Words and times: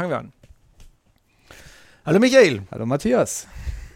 Fangen 0.00 0.10
wir 0.12 0.18
an. 0.18 0.32
Hallo 2.06 2.20
Michael. 2.20 2.62
Hallo 2.70 2.86
Matthias. 2.86 3.48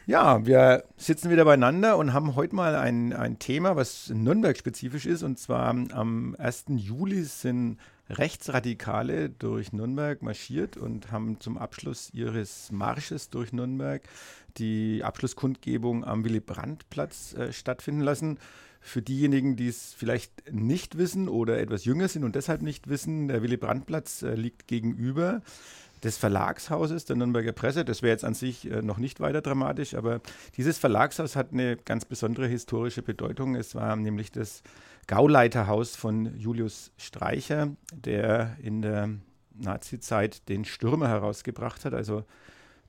Ja, 0.05 0.44
wir 0.44 0.82
sitzen 0.97 1.31
wieder 1.31 1.44
beieinander 1.44 1.97
und 1.97 2.13
haben 2.13 2.35
heute 2.35 2.56
mal 2.56 2.75
ein, 2.75 3.13
ein 3.13 3.39
Thema, 3.39 3.77
was 3.77 4.09
Nürnberg-spezifisch 4.09 5.07
ist. 5.07 5.23
Und 5.23 5.38
zwar 5.38 5.69
am 5.69 6.35
1. 6.41 6.65
Juli 6.71 7.23
sind 7.23 7.79
Rechtsradikale 8.11 9.30
durch 9.30 9.73
Nürnberg 9.73 10.23
marschiert 10.23 10.77
und 10.77 11.12
haben 11.12 11.38
zum 11.38 11.57
Abschluss 11.57 12.11
ihres 12.12 12.73
Marsches 12.73 13.30
durch 13.30 13.53
Nürnberg 13.53 14.03
die 14.57 15.05
Abschlusskundgebung 15.05 16.05
am 16.05 16.25
Willy-Brandt-Platz 16.25 17.34
äh, 17.34 17.53
stattfinden 17.53 18.00
lassen. 18.00 18.41
Für 18.80 19.03
diejenigen, 19.03 19.55
die 19.55 19.69
es 19.69 19.95
vielleicht 19.96 20.53
nicht 20.53 20.98
wissen 20.98 21.29
oder 21.29 21.61
etwas 21.61 21.84
jünger 21.84 22.09
sind 22.09 22.25
und 22.25 22.34
deshalb 22.34 22.61
nicht 22.62 22.89
wissen, 22.89 23.29
der 23.29 23.41
Willy-Brandt-Platz 23.41 24.23
äh, 24.23 24.34
liegt 24.34 24.66
gegenüber 24.66 25.43
des 26.03 26.16
Verlagshauses 26.19 27.05
der 27.05 27.16
Nürnberger 27.16 27.53
Presse. 27.53 27.84
Das 27.84 28.02
wäre 28.02 28.12
jetzt 28.12 28.24
an 28.24 28.34
sich 28.34 28.70
äh, 28.70 28.83
noch 28.83 28.98
nicht 28.98 29.20
weiter 29.20 29.41
dramatisch, 29.41 29.95
aber 29.95 30.20
dieses 30.56 30.78
Verlagshaus 30.78 31.37
hat 31.37 31.52
eine 31.52 31.77
ganz 31.77 32.05
besondere 32.05 32.47
historische 32.47 33.02
Bedeutung. 33.02 33.55
Es 33.55 33.75
war 33.75 33.95
nämlich 33.97 34.33
das 34.33 34.62
Gauleiterhaus 35.06 35.97
von 35.97 36.37
Julius 36.38 36.92
Streicher, 36.97 37.70
der 37.95 38.56
in 38.62 38.83
der 38.83 39.11
Nazizeit 39.55 40.48
den 40.48 40.65
Stürmer 40.65 41.09
herausgebracht 41.09 41.84
hat. 41.84 41.95
Also 41.95 42.25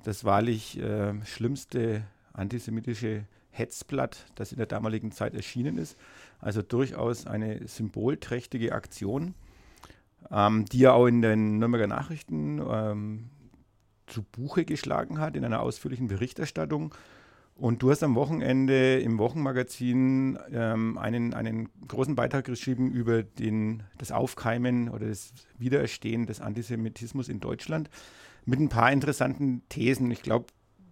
das 0.03 0.23
wahrlich 0.23 0.79
äh, 0.79 1.13
schlimmste 1.25 2.03
antisemitische 2.33 3.25
Hetzblatt, 3.51 4.25
das 4.35 4.51
in 4.51 4.57
der 4.57 4.65
damaligen 4.65 5.11
Zeit 5.11 5.35
erschienen 5.35 5.77
ist. 5.77 5.97
Also 6.39 6.61
durchaus 6.61 7.27
eine 7.27 7.67
symbolträchtige 7.67 8.73
Aktion 8.73 9.35
ähm, 10.31 10.65
die 10.65 10.83
er 10.83 10.93
auch 10.93 11.07
in 11.07 11.21
den 11.21 11.59
Nürnberger 11.59 11.87
Nachrichten 11.87 12.61
ähm, 12.65 13.29
zu 14.07 14.23
Buche 14.23 14.65
geschlagen 14.65 15.19
hat, 15.19 15.35
in 15.35 15.45
einer 15.45 15.61
ausführlichen 15.61 16.07
Berichterstattung. 16.07 16.93
Und 17.55 17.83
du 17.83 17.91
hast 17.91 18.01
am 18.01 18.15
Wochenende 18.15 18.99
im 18.99 19.19
Wochenmagazin 19.19 20.39
ähm, 20.51 20.97
einen, 20.97 21.33
einen 21.33 21.69
großen 21.87 22.15
Beitrag 22.15 22.45
geschrieben 22.45 22.91
über 22.91 23.21
den, 23.21 23.83
das 23.99 24.11
Aufkeimen 24.11 24.89
oder 24.89 25.07
das 25.07 25.33
Wiedererstehen 25.59 26.25
des 26.25 26.41
Antisemitismus 26.41 27.29
in 27.29 27.39
Deutschland 27.39 27.89
mit 28.45 28.59
ein 28.59 28.69
paar 28.69 28.91
interessanten 28.91 29.61
Thesen. 29.69 30.09
Ich 30.09 30.23
glaube, 30.23 30.47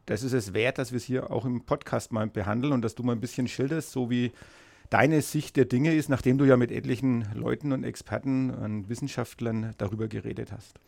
das 0.05 0.23
ist 0.23 0.33
es 0.33 0.53
wert, 0.53 0.77
dass 0.77 0.91
wir 0.91 0.97
es 0.97 1.03
hier 1.03 1.31
auch 1.31 1.45
im 1.45 1.65
Podcast 1.65 2.11
mal 2.11 2.27
behandeln 2.27 2.73
und 2.73 2.83
dass 2.83 2.95
du 2.95 3.03
mal 3.03 3.13
ein 3.13 3.21
bisschen 3.21 3.47
schilderst, 3.47 3.91
so 3.91 4.09
wie 4.09 4.31
deine 4.91 5.21
Sicht 5.21 5.55
der 5.55 5.65
Dinge 5.65 5.95
ist, 5.95 6.09
nachdem 6.09 6.37
du 6.37 6.45
ja 6.45 6.57
mit 6.57 6.69
etlichen 6.69 7.25
Leuten 7.33 7.71
und 7.71 7.85
Experten 7.85 8.51
und 8.51 8.89
Wissenschaftlern 8.89 9.73
darüber 9.77 10.07
geredet 10.07 10.51
hast. 10.51 10.79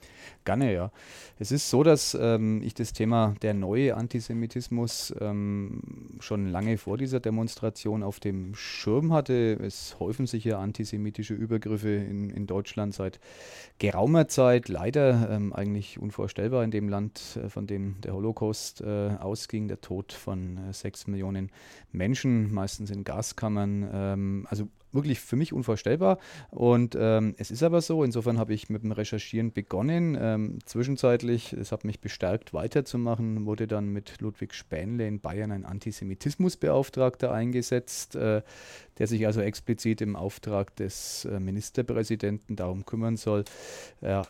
Gerne, 0.44 0.74
ja. 0.74 0.92
Es 1.40 1.54
ist 1.54 1.70
so, 1.70 1.84
dass 1.84 2.16
ähm, 2.20 2.62
ich 2.62 2.74
das 2.74 2.92
Thema 2.92 3.34
der 3.42 3.54
neue 3.54 3.96
Antisemitismus 3.96 5.16
ähm, 5.22 5.82
schon 6.20 6.50
lange 6.50 6.78
vor 6.78 6.98
dieser 6.98 7.22
Demonstration 7.22 8.04
auf 8.04 8.20
dem 8.20 8.54
Schirm 8.56 9.14
hatte. 9.14 9.58
Es 9.62 9.98
häufen 10.00 10.28
sich 10.28 10.44
ja 10.44 10.60
antisemitische 10.60 11.34
Übergriffe 11.34 11.90
in, 11.90 12.30
in 12.30 12.46
Deutschland 12.46 12.94
seit 12.94 13.22
geraumer 13.80 14.28
Zeit. 14.28 14.68
Leider 14.68 15.30
ähm, 15.32 15.54
eigentlich 15.54 15.98
unvorstellbar 15.98 16.66
in 16.66 16.72
dem 16.72 16.90
Land, 16.90 17.40
äh, 17.42 17.50
von 17.50 17.68
dem 17.68 18.02
der 18.02 18.14
Holocaust 18.14 18.82
äh, 18.82 19.12
ausging, 19.18 19.70
der 19.70 19.80
Tod 19.80 20.12
von 20.12 20.58
äh, 20.58 20.74
sechs 20.74 21.08
Millionen 21.08 21.52
Menschen, 21.94 22.54
meistens 22.54 22.92
in 22.92 23.06
Gaskammern 23.06 23.93
ähm, 23.94 24.48
also 24.50 24.68
wirklich 24.94 25.20
für 25.20 25.36
mich 25.36 25.54
unvorstellbar. 25.54 26.20
Und 26.50 26.96
ähm, 27.00 27.36
es 27.38 27.52
ist 27.52 27.64
aber 27.64 27.82
so, 27.82 28.04
insofern 28.04 28.38
habe 28.38 28.54
ich 28.54 28.70
mit 28.70 28.84
dem 28.84 28.92
Recherchieren 28.92 29.52
begonnen. 29.52 30.18
Ähm, 30.20 30.60
zwischenzeitlich, 30.66 31.54
es 31.54 31.72
hat 31.72 31.84
mich 31.84 32.00
bestärkt, 32.00 32.54
weiterzumachen, 32.54 33.46
wurde 33.46 33.68
dann 33.68 33.90
mit 33.90 34.22
Ludwig 34.22 34.54
Spähnle 34.54 35.08
in 35.08 35.20
Bayern 35.20 35.52
ein 35.52 35.66
Antisemitismusbeauftragter 35.66 37.32
eingesetzt, 37.32 38.16
äh, 38.16 38.42
der 38.98 39.08
sich 39.08 39.26
also 39.26 39.42
explizit 39.42 40.02
im 40.02 40.16
Auftrag 40.16 40.76
des 40.76 41.26
äh, 41.26 41.40
Ministerpräsidenten 41.40 42.56
darum 42.56 42.86
kümmern 42.86 43.18
soll, 43.18 43.44
äh, 44.02 44.22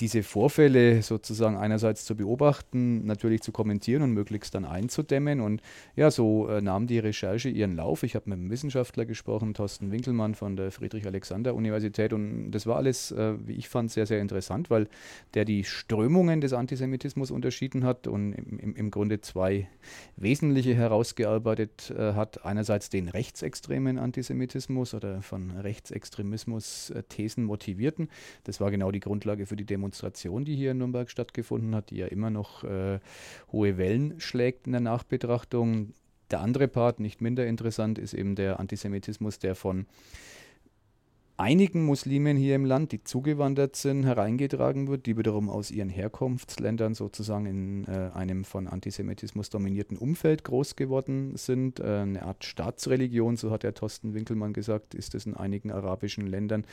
diese 0.00 0.22
Vorfälle 0.22 1.02
sozusagen 1.02 1.56
einerseits 1.56 2.04
zu 2.04 2.16
beobachten, 2.16 3.04
natürlich 3.04 3.42
zu 3.42 3.52
kommentieren 3.52 4.02
und 4.02 4.12
möglichst 4.12 4.54
dann 4.54 4.64
einzudämmen. 4.64 5.40
Und 5.40 5.62
ja, 5.96 6.10
so 6.10 6.48
äh, 6.48 6.60
nahm 6.60 6.86
die 6.86 6.98
Recherche 6.98 7.48
ihren 7.48 7.76
Lauf. 7.76 8.02
Ich 8.02 8.14
habe 8.14 8.30
mit 8.30 8.38
einem 8.38 8.50
Wissenschaftler 8.50 9.04
gesprochen, 9.04 9.54
Thorsten 9.54 9.90
Winkelmann 9.92 10.34
von 10.34 10.56
der 10.56 10.70
Friedrich-Alexander-Universität. 10.70 12.12
Und 12.12 12.50
das 12.52 12.66
war 12.66 12.76
alles, 12.76 13.12
äh, 13.12 13.34
wie 13.46 13.52
ich 13.52 13.68
fand, 13.68 13.90
sehr, 13.90 14.06
sehr 14.06 14.20
interessant, 14.20 14.70
weil 14.70 14.88
der 15.34 15.44
die 15.44 15.64
Strömungen 15.64 16.40
des 16.40 16.52
Antisemitismus 16.52 17.30
unterschieden 17.30 17.84
hat 17.84 18.06
und 18.06 18.32
im, 18.32 18.58
im, 18.58 18.74
im 18.74 18.90
Grunde 18.90 19.20
zwei 19.20 19.68
wesentliche 20.16 20.74
herausgearbeitet 20.74 21.92
äh, 21.96 22.14
hat. 22.14 22.44
Einerseits 22.44 22.88
den 22.88 23.08
rechtsextremen 23.08 23.98
Antisemitismus 23.98 24.94
oder 24.94 25.22
von 25.22 25.50
Rechtsextremismus 25.50 26.90
äh, 26.90 27.02
motivierten. 27.36 28.08
Das 28.44 28.60
war 28.60 28.70
genau 28.70 28.90
die 28.90 29.00
Grundlage 29.00 29.46
für 29.46 29.56
die 29.56 29.64
Demonstration 29.64 29.81
Demonstration, 29.82 30.44
die 30.44 30.54
hier 30.54 30.70
in 30.70 30.78
Nürnberg 30.78 31.10
stattgefunden 31.10 31.74
hat, 31.74 31.90
die 31.90 31.96
ja 31.96 32.06
immer 32.06 32.30
noch 32.30 32.62
äh, 32.62 33.00
hohe 33.50 33.78
Wellen 33.78 34.20
schlägt 34.20 34.66
in 34.66 34.72
der 34.72 34.80
Nachbetrachtung. 34.80 35.92
Der 36.30 36.40
andere 36.40 36.68
Part, 36.68 37.00
nicht 37.00 37.20
minder 37.20 37.44
interessant, 37.46 37.98
ist 37.98 38.14
eben 38.14 38.36
der 38.36 38.60
Antisemitismus, 38.60 39.40
der 39.40 39.56
von 39.56 39.86
einigen 41.42 41.84
Muslimen 41.84 42.36
hier 42.36 42.54
im 42.54 42.64
Land, 42.64 42.92
die 42.92 43.02
zugewandert 43.02 43.74
sind, 43.74 44.04
hereingetragen 44.04 44.86
wird, 44.86 45.06
die 45.06 45.18
wiederum 45.18 45.50
aus 45.50 45.72
ihren 45.72 45.88
Herkunftsländern 45.88 46.94
sozusagen 46.94 47.46
in 47.46 47.84
äh, 47.86 48.10
einem 48.14 48.44
von 48.44 48.68
Antisemitismus 48.68 49.50
dominierten 49.50 49.96
Umfeld 49.98 50.44
groß 50.44 50.76
geworden 50.76 51.36
sind. 51.36 51.80
Äh, 51.80 52.02
eine 52.02 52.22
Art 52.22 52.44
Staatsreligion, 52.44 53.36
so 53.36 53.50
hat 53.50 53.64
der 53.64 53.74
Thorsten 53.74 54.14
Winkelmann 54.14 54.52
gesagt, 54.52 54.94
ist 54.94 55.16
es 55.16 55.26
in 55.26 55.36
einigen 55.36 55.72
arabischen 55.72 56.28
Ländern. 56.28 56.64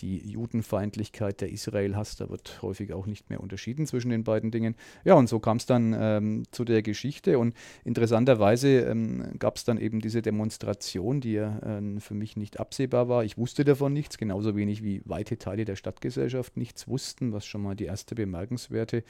Die 0.00 0.16
Judenfeindlichkeit, 0.26 1.42
der 1.42 1.52
Israel-Hass, 1.52 2.16
da 2.16 2.30
wird 2.30 2.62
häufig 2.62 2.94
auch 2.94 3.04
nicht 3.04 3.28
mehr 3.28 3.40
unterschieden 3.40 3.86
zwischen 3.86 4.08
den 4.08 4.24
beiden 4.24 4.50
Dingen. 4.50 4.74
Ja, 5.04 5.14
und 5.14 5.28
so 5.28 5.38
kam 5.38 5.58
es 5.58 5.66
dann 5.66 5.94
ähm, 5.98 6.44
zu 6.50 6.64
der 6.64 6.80
Geschichte 6.80 7.38
und 7.38 7.54
interessanterweise 7.84 8.86
ähm, 8.86 9.34
gab 9.38 9.56
es 9.56 9.64
dann 9.64 9.76
eben 9.76 10.00
diese 10.00 10.22
Demonstration, 10.22 11.20
die 11.20 11.32
ja 11.32 11.58
äh, 11.58 12.00
für 12.00 12.14
mich 12.14 12.38
nicht 12.38 12.58
absehbar 12.58 13.10
war. 13.10 13.22
Ich 13.22 13.36
wusste 13.36 13.66
davon 13.66 13.92
nicht 13.92 14.13
nichts, 14.14 14.18
genauso 14.18 14.56
wenig 14.56 14.82
wie 14.82 15.02
weite 15.04 15.38
Teile 15.38 15.64
der 15.64 15.76
Stadtgesellschaft 15.76 16.56
nichts 16.56 16.88
wussten, 16.88 17.32
was 17.32 17.46
schon 17.46 17.62
mal 17.62 17.74
die 17.74 17.84
erste 17.84 18.14
bemerkenswerte 18.14 19.04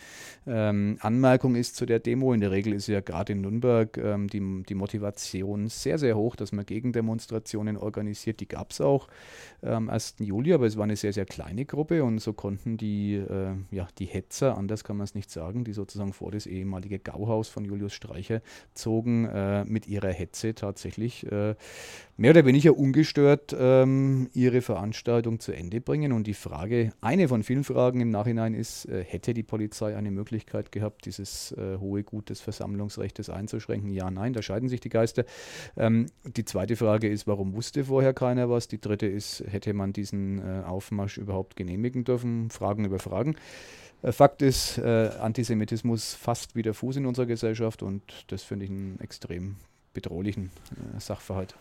ähm, 0.47 0.99
Anmerkung 1.01 1.55
ist 1.55 1.77
zu 1.77 1.87
der 1.87 1.99
Demo. 1.99 2.33
In 2.33 2.41
der 2.41 2.51
Regel 2.51 2.73
ist 2.73 2.87
ja 2.87 3.01
gerade 3.01 3.33
in 3.33 3.43
Nürnberg 3.43 3.97
ähm, 3.99 4.29
die, 4.29 4.63
die 4.69 4.75
Motivation 4.75 5.69
sehr, 5.69 5.99
sehr 5.99 6.17
hoch, 6.17 6.37
dass 6.37 6.53
man 6.53 6.65
Gegendemonstrationen 6.65 7.77
organisiert. 7.77 8.41
Die 8.41 8.49
gab 8.49 8.71
es 8.71 8.81
auch 8.81 9.09
am 9.63 9.89
1. 9.89 10.17
Juli, 10.19 10.53
aber 10.53 10.67
es 10.67 10.77
war 10.77 10.85
eine 10.85 10.97
sehr, 10.97 11.13
sehr 11.13 11.25
kleine 11.25 11.65
Gruppe 11.65 12.05
und 12.05 12.19
so 12.19 12.33
konnten 12.33 12.77
die, 12.77 13.15
äh, 13.15 13.55
ja, 13.71 13.89
die 13.99 14.07
Hetzer, 14.07 14.57
anders 14.57 14.85
kann 14.85 14.97
man 14.97 15.05
es 15.05 15.15
nicht 15.15 15.31
sagen, 15.31 15.65
die 15.65 15.73
sozusagen 15.73 16.13
vor 16.13 16.31
das 16.33 16.47
ehemalige 16.47 16.99
Gauhaus 16.99 17.49
von 17.49 17.65
Julius 17.65 17.93
Streicher 17.93 18.43
zogen, 18.75 19.25
äh, 19.27 19.65
mit 19.65 19.87
ihrer 19.87 20.13
Hetze 20.13 20.55
tatsächlich 20.55 21.31
äh, 21.31 21.55
mehr 22.17 22.31
oder 22.31 22.45
weniger 22.45 22.77
ungestört 22.77 23.55
ähm, 23.59 24.29
ihre 24.35 24.63
Veranstaltung 24.85 25.41
zu 25.41 25.53
Ende 25.53 25.81
bringen. 25.81 26.13
Und 26.13 26.27
die 26.27 26.35
Frage, 26.35 26.93
eine 27.01 27.27
von 27.29 27.43
vielen 27.43 27.65
Fragen 27.65 28.01
im 28.01 28.11
Nachhinein 28.11 28.53
ist, 28.53 28.85
äh, 28.85 29.03
hätte 29.03 29.33
die 29.33 29.43
Polizei 29.43 29.97
eine 29.97 30.11
Möglichkeit 30.11 30.73
gehabt, 30.73 31.07
dieses 31.07 31.53
äh, 31.53 31.79
hohe 31.79 32.05
Gut 32.05 32.29
des 32.29 32.43
Versammlungsrechts 32.43 33.31
einzuschränken? 33.31 33.91
Ja, 33.91 34.11
nein, 34.11 34.35
da 34.35 34.43
scheiden 34.43 34.69
sich 34.69 34.81
die 34.81 34.91
Geister. 34.91 35.25
Ähm, 35.79 36.07
die 36.25 36.45
zweite 36.45 36.77
Frage 36.77 37.09
ist, 37.09 37.27
warum 37.27 37.55
wusste 37.55 37.85
vorher 37.85 38.13
keiner 38.13 38.51
was? 38.51 38.69
Die 38.69 38.79
dritte 38.79 39.07
ist, 39.07 39.43
hätte 39.49 39.73
man 39.73 39.95
diesen 39.95 40.39
äh, 40.39 40.65
Aufmarsch 40.67 41.17
überhaupt 41.17 41.57
genehmigen 41.57 42.05
dürfen? 42.05 42.51
Fragen 42.51 42.85
über 42.85 42.99
Fragen. 42.99 43.37
Fakt 44.03 44.43
ist, 44.43 44.79
Antisemitismus 44.79 46.13
fasst 46.13 46.55
wieder 46.55 46.75
Fuß 46.75 46.97
in 46.97 47.07
unserer 47.07 47.25
Gesellschaft 47.25 47.83
und 47.83 48.03
das 48.27 48.43
finde 48.43 48.67
ich 48.67 48.71
einen 48.71 49.01
extrem 49.01 49.57
bedrohlichen 49.95 50.51
Sachverhalt. 50.99 51.55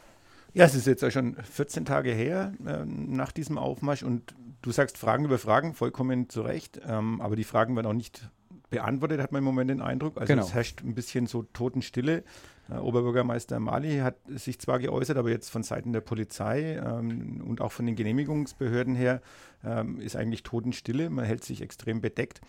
Ja, 0.54 0.66
es 0.66 0.76
ist 0.76 0.86
jetzt 0.86 1.02
ja 1.02 1.10
schon 1.10 1.36
14 1.36 1.86
Tage 1.86 2.12
her 2.12 2.54
äh, 2.66 2.86
nach 2.86 3.32
diesem 3.32 3.58
Aufmarsch 3.58 4.04
und 4.04 4.36
du 4.62 4.72
sagst 4.72 4.98
Fragen 4.98 5.26
über 5.26 5.40
Fragen, 5.40 5.74
vollkommen 5.74 6.30
zu 6.30 6.42
Recht, 6.42 6.80
ähm, 6.88 7.22
aber 7.22 7.36
die 7.36 7.44
Fragen 7.44 7.76
werden 7.76 7.88
auch 7.88 7.94
nicht 7.94 8.30
beantwortet, 8.70 9.22
hat 9.22 9.32
man 9.32 9.40
im 9.40 9.46
Moment 9.46 9.70
den 9.70 9.82
Eindruck. 9.82 10.18
Also 10.20 10.34
genau. 10.34 10.46
es 10.46 10.54
herrscht 10.54 10.82
ein 10.84 10.96
bisschen 10.96 11.28
so 11.28 11.44
Totenstille. 11.44 12.24
Äh, 12.70 12.78
Oberbürgermeister 12.78 13.60
Mali 13.60 13.98
hat 13.98 14.18
sich 14.28 14.60
zwar 14.60 14.80
geäußert, 14.80 15.18
aber 15.18 15.30
jetzt 15.30 15.50
von 15.50 15.64
Seiten 15.64 15.94
der 15.94 16.02
Polizei 16.02 16.76
ähm, 16.84 17.44
und 17.46 17.62
auch 17.62 17.72
von 17.72 17.86
den 17.86 17.96
Genehmigungsbehörden 17.96 18.96
her 18.96 19.22
ähm, 19.64 20.00
ist 20.00 20.16
eigentlich 20.16 20.44
Totenstille. 20.44 21.10
Man 21.10 21.26
hält 21.26 21.44
sich 21.44 21.62
extrem 21.62 22.02
bedeckt. 22.02 22.42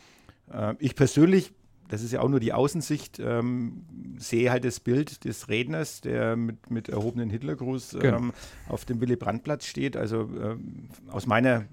Äh, 0.52 0.74
ich 0.78 0.94
persönlich 0.94 1.52
das 1.88 2.02
ist 2.02 2.12
ja 2.12 2.20
auch 2.20 2.28
nur 2.28 2.40
die 2.40 2.52
Außensicht, 2.52 3.20
ähm, 3.20 3.84
sehe 4.18 4.50
halt 4.50 4.64
das 4.64 4.80
Bild 4.80 5.24
des 5.24 5.48
Redners, 5.48 6.00
der 6.00 6.36
mit, 6.36 6.70
mit 6.70 6.88
erhobenen 6.88 7.30
Hitlergruß 7.30 7.96
genau. 8.00 8.16
ähm, 8.16 8.32
auf 8.68 8.84
dem 8.84 9.00
Willy-Brandt-Platz 9.00 9.66
steht. 9.66 9.96
Also 9.96 10.28
ähm, 10.40 10.88
aus 11.08 11.26
meiner 11.26 11.66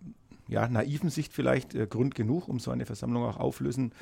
ja, 0.47 0.67
naiven 0.67 1.09
Sicht 1.09 1.33
vielleicht 1.33 1.73
äh, 1.75 1.87
Grund 1.87 2.15
genug, 2.15 2.47
um 2.47 2.59
so 2.59 2.71
eine 2.71 2.85
Versammlung 2.85 3.23
auch 3.23 3.37
auflösen 3.37 3.93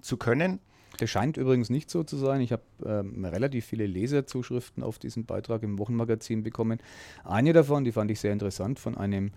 zu 0.00 0.16
können. 0.16 0.60
Das 0.98 1.08
scheint 1.08 1.36
übrigens 1.36 1.70
nicht 1.70 1.88
so 1.88 2.02
zu 2.02 2.16
sein. 2.16 2.40
Ich 2.40 2.52
habe 2.52 2.62
ähm, 2.84 3.24
relativ 3.24 3.64
viele 3.64 3.86
Leserzuschriften 3.86 4.82
auf 4.82 4.98
diesen 4.98 5.24
Beitrag 5.24 5.62
im 5.62 5.78
Wochenmagazin 5.78 6.42
bekommen. 6.42 6.78
Eine 7.24 7.52
davon, 7.52 7.84
die 7.84 7.92
fand 7.92 8.10
ich 8.10 8.20
sehr 8.20 8.32
interessant, 8.32 8.80
von 8.80 8.96
einem 8.96 9.30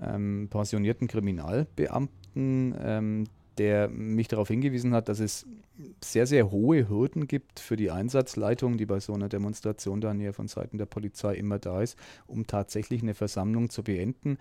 ähm, 0.00 0.48
pensionierten 0.50 1.08
Kriminalbeamten, 1.08 2.74
ähm, 2.80 3.24
der 3.58 3.88
mich 3.88 4.28
darauf 4.28 4.48
hingewiesen 4.48 4.94
hat, 4.94 5.08
dass 5.08 5.20
es 5.20 5.46
sehr, 6.02 6.26
sehr 6.26 6.50
hohe 6.50 6.88
Hürden 6.88 7.26
gibt 7.26 7.60
für 7.60 7.76
die 7.76 7.90
Einsatzleitung, 7.90 8.78
die 8.78 8.86
bei 8.86 9.00
so 9.00 9.12
einer 9.14 9.28
Demonstration 9.28 10.00
dann 10.00 10.20
ja 10.20 10.32
von 10.32 10.48
Seiten 10.48 10.78
der 10.78 10.86
Polizei 10.86 11.34
immer 11.34 11.58
da 11.58 11.82
ist, 11.82 11.98
um 12.26 12.46
tatsächlich 12.46 13.02
eine 13.02 13.14
Versammlung 13.14 13.70
zu 13.70 13.82
beenden 13.82 14.38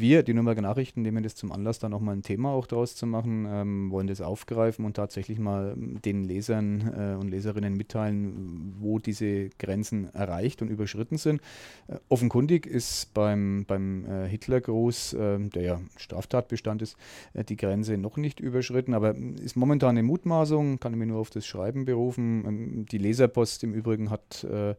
wir, 0.00 0.22
die 0.22 0.34
Nürnberger 0.34 0.62
Nachrichten, 0.62 1.02
nehmen 1.02 1.22
das 1.22 1.34
zum 1.34 1.52
Anlass, 1.52 1.78
da 1.78 1.88
nochmal 1.88 2.16
ein 2.16 2.22
Thema 2.22 2.50
auch 2.50 2.66
draus 2.66 2.96
zu 2.96 3.06
machen, 3.06 3.46
ähm, 3.48 3.90
wollen 3.90 4.06
das 4.06 4.20
aufgreifen 4.20 4.84
und 4.84 4.94
tatsächlich 4.94 5.38
mal 5.38 5.74
den 5.76 6.24
Lesern 6.24 6.92
äh, 6.96 7.20
und 7.20 7.28
Leserinnen 7.28 7.76
mitteilen, 7.76 8.74
wo 8.80 8.98
diese 8.98 9.50
Grenzen 9.58 10.12
erreicht 10.14 10.62
und 10.62 10.68
überschritten 10.68 11.18
sind. 11.18 11.40
Äh, 11.88 11.96
offenkundig 12.08 12.66
ist 12.66 13.12
beim, 13.14 13.64
beim 13.66 14.04
äh, 14.06 14.28
Hitlergruß, 14.28 15.16
ähm, 15.18 15.50
der 15.50 15.62
ja 15.62 15.80
Straftatbestand 15.96 16.82
ist, 16.82 16.96
äh, 17.34 17.44
die 17.44 17.56
Grenze 17.56 17.98
noch 17.98 18.16
nicht 18.16 18.40
überschritten, 18.40 18.94
aber 18.94 19.14
ist 19.14 19.56
momentan 19.56 19.90
eine 19.90 20.02
Mutmaßung, 20.02 20.80
kann 20.80 20.92
ich 20.92 20.98
mir 20.98 21.06
nur 21.06 21.18
auf 21.18 21.30
das 21.30 21.46
Schreiben 21.46 21.84
berufen. 21.84 22.44
Ähm, 22.46 22.86
die 22.90 22.98
Leserpost 22.98 23.64
im 23.64 23.74
Übrigen 23.74 24.10
hat 24.10 24.44
äh, 24.44 24.74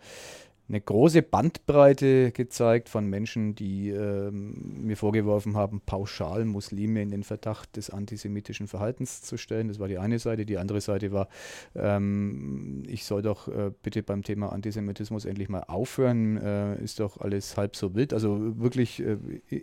eine 0.69 0.79
große 0.79 1.21
Bandbreite 1.21 2.31
gezeigt 2.31 2.87
von 2.87 3.07
Menschen, 3.07 3.53
die 3.53 3.89
ähm, 3.89 4.85
mir 4.85 4.95
vorgeworfen 4.95 5.57
haben, 5.57 5.81
pauschal 5.85 6.45
Muslime 6.45 7.01
in 7.01 7.09
den 7.09 7.23
Verdacht 7.23 7.75
des 7.75 7.89
antisemitischen 7.89 8.67
Verhaltens 8.67 9.21
zu 9.21 9.35
stellen. 9.35 9.67
Das 9.67 9.79
war 9.79 9.89
die 9.89 9.97
eine 9.97 10.19
Seite. 10.19 10.45
Die 10.45 10.57
andere 10.57 10.79
Seite 10.79 11.11
war, 11.11 11.27
ähm, 11.75 12.83
ich 12.87 13.03
soll 13.03 13.21
doch 13.21 13.49
äh, 13.49 13.71
bitte 13.83 14.03
beim 14.03 14.23
Thema 14.23 14.53
Antisemitismus 14.53 15.25
endlich 15.25 15.49
mal 15.49 15.63
aufhören. 15.67 16.37
Äh, 16.37 16.81
ist 16.81 17.01
doch 17.01 17.19
alles 17.19 17.57
halb 17.57 17.75
so 17.75 17.93
wild. 17.93 18.13
Also 18.13 18.57
wirklich 18.57 19.01
äh, 19.01 19.17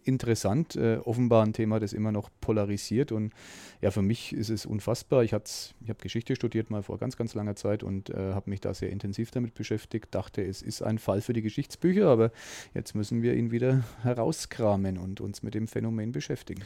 interessant. 0.04 0.76
Äh, 0.76 0.98
offenbar 0.98 1.46
ein 1.46 1.54
Thema, 1.54 1.80
das 1.80 1.94
immer 1.94 2.12
noch 2.12 2.28
polarisiert. 2.42 3.10
Und 3.10 3.32
ja, 3.80 3.90
für 3.90 4.02
mich 4.02 4.34
ist 4.34 4.50
es 4.50 4.66
unfassbar. 4.66 5.24
Ich, 5.24 5.32
ich 5.32 5.88
habe 5.88 5.98
Geschichte 6.02 6.36
studiert 6.36 6.68
mal 6.68 6.82
vor 6.82 6.98
ganz, 6.98 7.16
ganz 7.16 7.34
langer 7.34 7.56
Zeit 7.56 7.82
und 7.82 8.10
äh, 8.10 8.34
habe 8.34 8.50
mich 8.50 8.60
da 8.60 8.74
sehr 8.74 8.90
intensiv 8.90 9.30
damit 9.30 9.54
beschäftigt. 9.54 10.14
Dachte, 10.14 10.44
es 10.44 10.60
ist 10.60 10.82
ein 10.82 10.89
ein 10.90 10.98
Fall 10.98 11.20
für 11.20 11.32
die 11.32 11.42
Geschichtsbücher, 11.42 12.08
aber 12.08 12.30
jetzt 12.74 12.94
müssen 12.94 13.22
wir 13.22 13.34
ihn 13.34 13.50
wieder 13.50 13.84
herauskramen 14.02 14.98
und 14.98 15.20
uns 15.20 15.42
mit 15.42 15.54
dem 15.54 15.66
Phänomen 15.66 16.12
beschäftigen. 16.12 16.62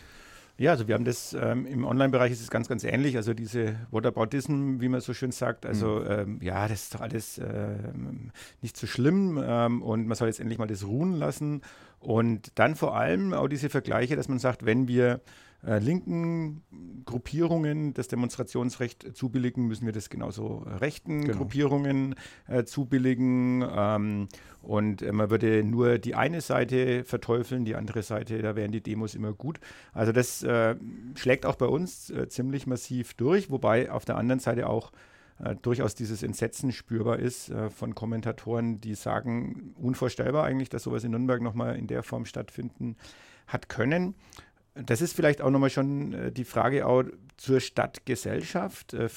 Ja, 0.56 0.71
also 0.71 0.87
wir 0.87 0.94
haben 0.94 1.05
das 1.05 1.32
ähm, 1.32 1.67
im 1.67 1.85
Online-Bereich 1.85 2.31
ist 2.31 2.41
es 2.41 2.49
ganz, 2.49 2.69
ganz 2.69 2.85
ähnlich. 2.85 3.17
Also 3.17 3.35
diese 3.35 3.75
Whataboutism, 3.91 4.81
wie 4.81 4.88
man 4.88 5.00
so 5.00 5.12
schön 5.12 5.32
sagt. 5.32 5.67
Also 5.67 6.00
mhm. 6.00 6.11
ähm, 6.11 6.38
ja, 6.43 6.69
das 6.69 6.85
ist 6.85 6.94
doch 6.94 7.00
alles 7.00 7.38
ähm, 7.38 8.31
nicht 8.62 8.76
so 8.76 8.87
schlimm 8.87 9.43
ähm, 9.44 9.82
und 9.82 10.06
man 10.06 10.17
soll 10.17 10.29
jetzt 10.29 10.38
endlich 10.38 10.59
mal 10.59 10.69
das 10.69 10.87
ruhen 10.87 11.15
lassen. 11.15 11.62
Und 11.99 12.53
dann 12.55 12.77
vor 12.77 12.97
allem 12.97 13.32
auch 13.32 13.49
diese 13.49 13.69
Vergleiche, 13.69 14.15
dass 14.15 14.29
man 14.29 14.38
sagt, 14.38 14.65
wenn 14.65 14.87
wir 14.87 15.20
äh, 15.66 15.78
linken 15.78 16.62
Gruppierungen 17.05 17.94
das 17.94 18.08
Demonstrationsrecht 18.08 19.16
zubilligen, 19.16 19.66
müssen 19.66 19.87
wir 19.87 19.93
das 19.93 20.11
genauso 20.11 20.64
rechten 20.66 21.22
genau. 21.22 21.38
Gruppierungen 21.38 22.14
äh, 22.46 22.64
zubilligen. 22.64 23.64
Ähm, 23.69 24.28
und 24.62 25.02
äh, 25.02 25.12
man 25.12 25.31
würde 25.31 25.62
nur 25.64 25.99
die 25.99 26.14
eine 26.14 26.40
Seite 26.40 27.05
verteufeln, 27.05 27.64
die 27.64 27.76
andere 27.76 28.02
Seite, 28.02 28.40
da 28.43 28.56
wären 28.56 28.72
die 28.72 28.82
Demos 28.82 29.14
immer 29.14 29.32
gut. 29.32 29.61
Also 29.93 30.12
das 30.12 30.43
äh, 30.43 30.76
schlägt 31.14 31.46
auch 31.46 31.56
bei 31.56 31.67
uns 31.67 32.10
äh, 32.10 32.28
ziemlich 32.28 32.67
massiv 32.67 33.14
durch, 33.14 33.50
wobei 33.50 33.90
auf 33.90 34.05
der 34.05 34.17
anderen 34.17 34.40
Seite 34.40 34.69
auch 34.69 34.93
äh, 35.43 35.56
durchaus 35.56 35.94
dieses 35.94 36.22
Entsetzen 36.22 36.72
spürbar 36.72 37.19
ist 37.19 37.50
äh, 37.50 37.70
von 37.70 37.94
Kommentatoren, 37.94 38.81
die 38.81 38.94
sagen, 38.94 39.75
unvorstellbar 39.76 40.44
eigentlich, 40.44 40.69
dass 40.69 40.84
sowas 40.84 41.05
in 41.05 41.10
Nürnberg 41.10 41.43
nochmal 41.43 41.76
in 41.76 41.87
der 41.87 42.02
Form 42.02 42.25
stattfinden 42.25 42.96
hat 43.46 43.69
können. 43.69 44.14
Das 44.75 45.00
ist 45.00 45.15
vielleicht 45.15 45.41
auch 45.41 45.50
nochmal 45.50 45.71
schon 45.71 46.12
äh, 46.12 46.32
die 46.32 46.44
Frage 46.44 46.87
auch 46.87 47.05
zur 47.37 47.61
Stadtgesellschaft. 47.61 48.94
Äh, 48.94 49.09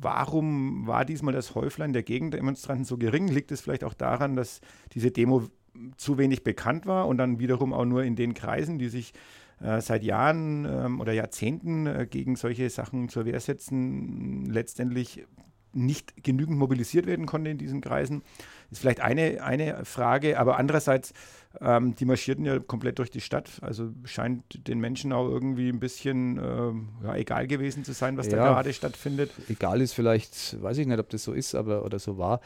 warum 0.00 0.86
war 0.86 1.04
diesmal 1.04 1.34
das 1.34 1.54
Häuflein 1.54 1.92
der 1.92 2.02
Gegendemonstranten 2.02 2.84
so 2.84 2.96
gering? 2.96 3.28
Liegt 3.28 3.52
es 3.52 3.60
vielleicht 3.60 3.84
auch 3.84 3.94
daran, 3.94 4.34
dass 4.36 4.60
diese 4.92 5.10
Demo 5.10 5.48
zu 5.96 6.18
wenig 6.18 6.42
bekannt 6.42 6.86
war 6.86 7.06
und 7.06 7.18
dann 7.18 7.38
wiederum 7.38 7.72
auch 7.72 7.84
nur 7.84 8.02
in 8.02 8.16
den 8.16 8.34
Kreisen, 8.34 8.78
die 8.78 8.88
sich 8.88 9.12
äh, 9.60 9.80
seit 9.80 10.02
Jahren 10.02 10.64
ähm, 10.64 11.00
oder 11.00 11.12
Jahrzehnten 11.12 12.08
gegen 12.10 12.34
solche 12.34 12.68
Sachen 12.68 13.08
zur 13.08 13.24
Wehr 13.24 13.38
setzen, 13.38 14.46
letztendlich 14.46 15.24
nicht 15.72 16.24
genügend 16.24 16.58
mobilisiert 16.58 17.06
werden 17.06 17.26
konnte 17.26 17.50
in 17.50 17.58
diesen 17.58 17.80
Kreisen. 17.80 18.22
Ist 18.70 18.80
vielleicht 18.80 19.00
eine, 19.00 19.42
eine 19.42 19.84
Frage, 19.84 20.38
aber 20.38 20.56
andererseits, 20.56 21.12
ähm, 21.60 21.96
die 21.96 22.04
marschierten 22.04 22.44
ja 22.44 22.60
komplett 22.60 22.98
durch 22.98 23.10
die 23.10 23.20
Stadt. 23.20 23.50
Also 23.62 23.90
scheint 24.04 24.68
den 24.68 24.78
Menschen 24.78 25.12
auch 25.12 25.28
irgendwie 25.28 25.68
ein 25.68 25.80
bisschen 25.80 26.38
ähm, 26.38 26.88
ja, 27.02 27.16
egal 27.16 27.46
gewesen 27.48 27.84
zu 27.84 27.92
sein, 27.92 28.16
was 28.16 28.26
ja, 28.26 28.36
da 28.36 28.44
gerade 28.44 28.72
stattfindet. 28.72 29.32
Egal 29.48 29.80
ist 29.80 29.92
vielleicht, 29.92 30.62
weiß 30.62 30.78
ich 30.78 30.86
nicht, 30.86 30.98
ob 30.98 31.08
das 31.08 31.24
so 31.24 31.32
ist, 31.32 31.54
aber 31.54 31.84
oder 31.84 31.98
so 31.98 32.16
war. 32.16 32.40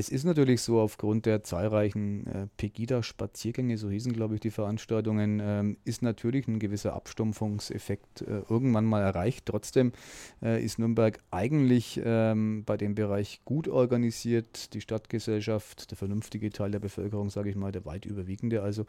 Es 0.00 0.08
ist 0.08 0.24
natürlich 0.24 0.62
so, 0.62 0.80
aufgrund 0.80 1.26
der 1.26 1.44
zahlreichen 1.44 2.26
äh, 2.26 2.46
Pegida-Spaziergänge, 2.56 3.76
so 3.76 3.90
hießen, 3.90 4.14
glaube 4.14 4.34
ich, 4.34 4.40
die 4.40 4.50
Veranstaltungen, 4.50 5.42
ähm, 5.44 5.76
ist 5.84 6.00
natürlich 6.00 6.48
ein 6.48 6.58
gewisser 6.58 6.94
Abstumpfungseffekt 6.94 8.22
äh, 8.22 8.40
irgendwann 8.48 8.86
mal 8.86 9.02
erreicht. 9.02 9.44
Trotzdem 9.44 9.92
äh, 10.42 10.64
ist 10.64 10.78
Nürnberg 10.78 11.18
eigentlich 11.30 12.00
ähm, 12.02 12.64
bei 12.64 12.78
dem 12.78 12.94
Bereich 12.94 13.42
gut 13.44 13.68
organisiert. 13.68 14.72
Die 14.72 14.80
Stadtgesellschaft, 14.80 15.90
der 15.90 15.98
vernünftige 15.98 16.48
Teil 16.48 16.70
der 16.70 16.78
Bevölkerung, 16.78 17.28
sage 17.28 17.50
ich 17.50 17.56
mal, 17.56 17.70
der 17.70 17.84
weit 17.84 18.06
überwiegende, 18.06 18.62
also 18.62 18.86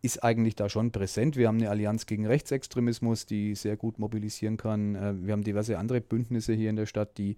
ist 0.00 0.22
eigentlich 0.22 0.54
da 0.54 0.68
schon 0.68 0.92
präsent. 0.92 1.36
Wir 1.36 1.48
haben 1.48 1.58
eine 1.58 1.68
Allianz 1.68 2.06
gegen 2.06 2.26
Rechtsextremismus, 2.26 3.26
die 3.26 3.54
sehr 3.54 3.76
gut 3.76 3.98
mobilisieren 3.98 4.56
kann. 4.56 4.94
Äh, 4.94 5.26
wir 5.26 5.32
haben 5.32 5.42
diverse 5.42 5.76
andere 5.76 6.00
Bündnisse 6.00 6.54
hier 6.54 6.70
in 6.70 6.76
der 6.76 6.86
Stadt, 6.86 7.18
die 7.18 7.36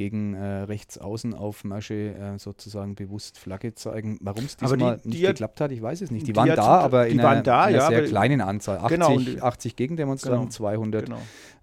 gegen 0.00 0.32
äh, 0.32 0.62
Rechtsaußenaufmärsche 0.62 1.94
äh, 1.94 2.38
sozusagen 2.38 2.94
bewusst 2.94 3.38
Flagge 3.38 3.74
zeigen. 3.74 4.16
Warum 4.22 4.46
es 4.46 4.56
diesmal 4.56 4.96
die, 4.96 5.02
die 5.02 5.08
nicht 5.10 5.26
geklappt 5.26 5.60
hat, 5.60 5.72
ich 5.72 5.82
weiß 5.82 6.00
es 6.00 6.10
nicht. 6.10 6.26
Die, 6.26 6.32
die 6.32 6.36
waren 6.36 6.48
da, 6.56 6.78
aber 6.78 7.06
in 7.06 7.20
einer, 7.20 7.42
da, 7.42 7.64
einer 7.64 7.76
ja, 7.76 7.88
sehr 7.88 8.04
kleinen 8.04 8.40
Anzahl. 8.40 8.78
80, 8.78 8.88
genau, 8.88 9.44
80 9.44 9.76
Gegendemonstranten, 9.76 10.46
genau, 10.46 10.50
200 10.50 11.04
genau. 11.04 11.18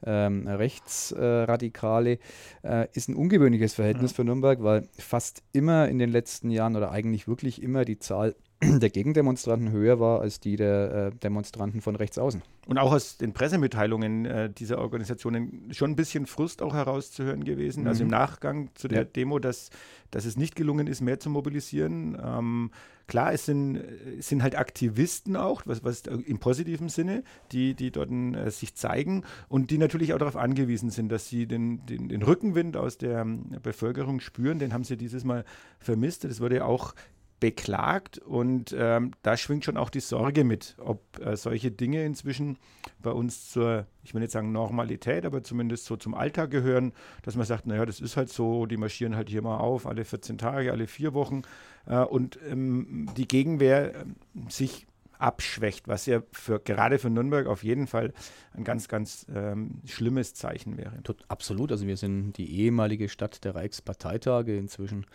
Ähm, 0.06 0.48
Rechtsradikale. 0.48 2.19
Äh, 2.62 2.88
ist 2.94 3.10
ein 3.10 3.16
ungewöhnliches 3.16 3.74
Verhältnis 3.74 4.11
ja. 4.11 4.18
für 4.18 4.23
Nürnberg, 4.23 4.61
weil 4.61 4.88
fast 5.00 5.42
immer 5.52 5.88
in 5.88 5.97
den 5.97 6.11
letzten 6.11 6.52
Jahren 6.52 6.76
oder 6.76 6.92
eigentlich 6.92 7.28
wirklich 7.28 7.64
immer 7.64 7.85
die 7.85 7.97
Zahl 7.97 8.35
der 8.64 8.90
Gegendemonstranten 8.90 9.71
höher 9.71 9.99
war 9.99 10.21
als 10.21 10.40
die 10.40 10.56
der 10.56 11.11
äh, 11.14 11.18
Demonstranten 11.18 11.81
von 11.81 11.95
rechts 11.95 12.18
außen. 12.18 12.42
Und 12.66 12.80
auch 12.80 12.92
aus 12.92 13.18
den 13.18 13.31
Pressemitteilungen 13.31 14.26
äh, 14.26 14.49
dieser 14.49 14.80
Organisationen 14.80 15.69
schon 15.71 15.92
ein 15.92 15.95
bisschen 15.95 16.26
Frust 16.26 16.64
auch 16.64 16.73
herauszuhören 16.73 17.44
gewesen. 17.44 17.83
Mhm. 17.83 17.87
Also 17.87 18.02
im 18.02 18.07
mhm. 18.07 18.11
Nachgang 18.11 18.69
zu 18.73 18.87
der 18.87 18.99
ja. 18.99 19.04
Demo, 19.06 19.37
dass, 19.37 19.69
dass 20.09 20.26
es 20.26 20.37
nicht 20.37 20.56
gelungen 20.56 20.87
ist, 20.87 21.02
mehr 21.02 21.19
zu 21.19 21.30
mobilisieren. 21.30 22.18
Ähm, 22.21 22.71
klar, 23.06 23.31
es 23.31 23.45
sind, 23.45 23.76
es 24.18 24.28
sind 24.28 24.42
halt 24.42 24.57
Aktivisten 24.57 25.35
auch, 25.35 25.61
was, 25.66 25.83
was 25.83 26.02
im 26.02 26.40
positiven 26.40 26.90
Sinne, 26.90 27.23
die, 27.52 27.76
die 27.76 27.92
dort 27.92 28.11
äh, 28.11 28.49
sich 28.49 28.73
zeigen 28.73 29.23
und 29.49 29.69
die 29.69 29.78
natürlich 29.78 30.14
auch 30.14 30.19
darauf 30.19 30.35
angewiesen 30.35 30.90
sind, 30.90 31.09
dass 31.09 31.30
sie 31.30 31.45
den, 31.45 31.85
den, 31.85 32.09
den 32.09 32.23
Rückenwind 32.23 32.76
aus 32.76 32.97
der 32.97 33.23
Bevölkerung 33.61 34.19
spüren. 34.19 34.57
Den 34.57 34.73
haben 34.73 34.83
sie 34.83 34.97
dieses 34.97 35.23
Mal 35.23 35.45
vermisst. 35.80 36.23
Das 36.23 36.42
wurde 36.42 36.66
auch 36.66 36.95
beklagt 37.39 38.17
und 38.17 38.75
ähm, 38.77 39.11
da 39.21 39.37
schwingt 39.37 39.63
schon 39.63 39.77
auch 39.77 39.89
die 39.89 39.99
Sorge 39.99 40.44
mit, 40.44 40.75
ob 40.79 41.01
äh, 41.19 41.35
solche 41.35 41.71
Dinge 41.71 42.03
inzwischen 42.03 42.57
bei 43.01 43.11
uns 43.11 43.51
zur, 43.51 43.85
ich 44.03 44.13
will 44.13 44.21
nicht 44.21 44.31
sagen 44.31 44.51
Normalität, 44.51 45.25
aber 45.25 45.44
zumindest 45.44 45.85
so 45.85 45.97
zum 45.97 46.15
Alltag 46.15 46.49
gehören, 46.49 46.94
dass 47.21 47.35
man 47.35 47.45
sagt, 47.45 47.67
naja, 47.67 47.85
das 47.85 47.99
ist 47.99 48.17
halt 48.17 48.29
so, 48.29 48.65
die 48.65 48.77
marschieren 48.77 49.15
halt 49.15 49.29
hier 49.29 49.44
mal 49.44 49.57
auf, 49.57 49.85
alle 49.85 50.03
14 50.03 50.37
Tage, 50.39 50.71
alle 50.71 50.87
vier 50.87 51.13
Wochen. 51.13 51.44
Äh, 51.85 51.99
und 51.99 52.39
ähm, 52.49 53.09
die 53.15 53.27
Gegenwehr 53.27 53.95
äh, 53.95 54.06
sich 54.49 54.87
abschwächt, 55.19 55.88
was 55.88 56.06
ja 56.06 56.21
für, 56.31 56.59
gerade 56.59 57.00
für 57.00 57.09
Nürnberg 57.09 57.47
auf 57.47 57.64
jeden 57.64 57.88
Fall 57.88 58.14
ein 58.54 58.64
ganz, 58.64 58.88
ganz 58.88 59.26
ähm, 59.33 59.81
schlimmes 59.86 60.33
Zeichen 60.33 60.78
wäre. 60.78 61.02
Absolut, 61.28 61.71
also 61.71 61.88
wir 61.88 61.97
sind 61.97 62.33
die 62.33 62.59
ehemalige 62.59 63.09
Stadt 63.09 63.44
der 63.44 63.56
Reichsparteitage, 63.56 64.57
inzwischen 64.57 65.06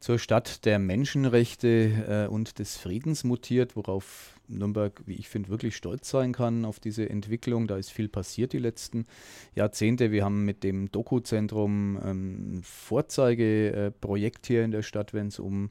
zur 0.00 0.18
Stadt 0.18 0.64
der 0.64 0.78
Menschenrechte 0.78 2.26
äh, 2.26 2.30
und 2.30 2.58
des 2.58 2.76
Friedens 2.76 3.24
mutiert, 3.24 3.76
worauf 3.76 4.33
Nürnberg, 4.48 5.02
wie 5.06 5.14
ich 5.14 5.28
finde, 5.28 5.48
wirklich 5.48 5.76
stolz 5.76 6.10
sein 6.10 6.32
kann 6.32 6.64
auf 6.64 6.80
diese 6.80 7.08
Entwicklung. 7.08 7.66
Da 7.66 7.76
ist 7.76 7.90
viel 7.90 8.08
passiert 8.08 8.52
die 8.52 8.58
letzten 8.58 9.06
Jahrzehnte. 9.54 10.10
Wir 10.10 10.24
haben 10.24 10.44
mit 10.44 10.64
dem 10.64 10.90
Doku-Zentrum 10.90 11.96
ein 11.96 12.60
Vorzeigeprojekt 12.62 14.46
hier 14.46 14.64
in 14.64 14.70
der 14.70 14.82
Stadt, 14.82 15.14
wenn 15.14 15.28
es 15.28 15.38
um 15.38 15.70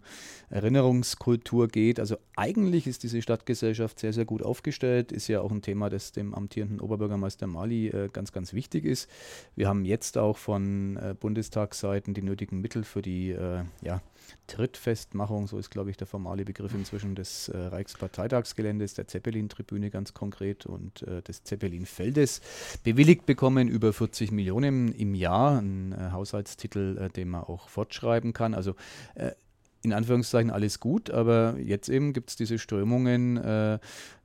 Erinnerungskultur 0.50 1.68
geht. 1.68 2.00
Also 2.00 2.18
eigentlich 2.36 2.88
ist 2.88 3.03
diese 3.03 3.22
Stadtgesellschaft 3.22 4.00
sehr, 4.00 4.13
sehr 4.13 4.25
gut 4.25 4.44
aufgestellt. 4.44 5.12
Ist 5.12 5.27
ja 5.27 5.42
auch 5.42 5.51
ein 5.51 5.62
Thema, 5.62 5.89
das 5.89 6.12
dem 6.12 6.34
amtierenden 6.34 6.80
Oberbürgermeister 6.80 7.48
Mali 7.48 7.88
äh, 7.88 8.10
ganz, 8.12 8.32
ganz 8.32 8.53
wichtig 8.53 8.86
ist. 8.86 9.10
Wir 9.56 9.68
haben 9.68 9.86
jetzt 9.86 10.18
auch 10.18 10.38
von 10.38 10.98
äh, 10.98 11.15
Bundestagsseiten 11.20 12.13
die 12.13 12.24
nötigen 12.24 12.62
Mittel 12.62 12.84
für 12.84 13.01
die 13.01 13.32
äh, 13.32 13.63
ja, 13.82 14.01
Trittfestmachung, 14.48 15.48
so 15.48 15.58
ist, 15.58 15.70
glaube 15.70 15.89
ich, 15.89 15.98
der 15.98 16.08
formale 16.08 16.46
Begriff 16.46 16.74
inzwischen 16.74 17.15
des 17.15 17.50
äh, 17.50 17.58
Reichsparteitagsgeländes, 17.58 18.94
der 18.94 19.08
Zeppelin-Tribüne 19.08 19.89
ganz 19.89 20.13
konkret 20.13 20.65
und 20.65 21.01
äh, 21.03 21.22
des 21.22 21.44
Zeppelin-Feldes 21.44 22.42
bewilligt 22.84 23.25
bekommen, 23.25 23.68
über 23.68 23.94
40 23.94 24.32
Millionen 24.32 24.92
im 24.94 25.15
Jahr, 25.15 25.60
ein 25.60 25.94
äh, 25.94 26.12
Haushaltstitel, 26.12 26.98
äh, 26.98 27.10
den 27.10 27.30
man 27.30 27.44
auch 27.44 27.70
fortschreiben 27.70 28.34
kann. 28.34 28.53
Also 28.53 28.75
äh, 29.15 29.32
in 29.84 29.94
Anführungszeichen 29.94 30.50
alles 30.50 30.80
gut, 30.80 31.12
aber 31.12 31.58
jetzt 31.60 31.89
eben 31.89 32.13
gibt 32.13 32.30
es 32.30 32.36
diese 32.38 32.58
Strömungen, 32.58 33.38
äh, 33.38 33.80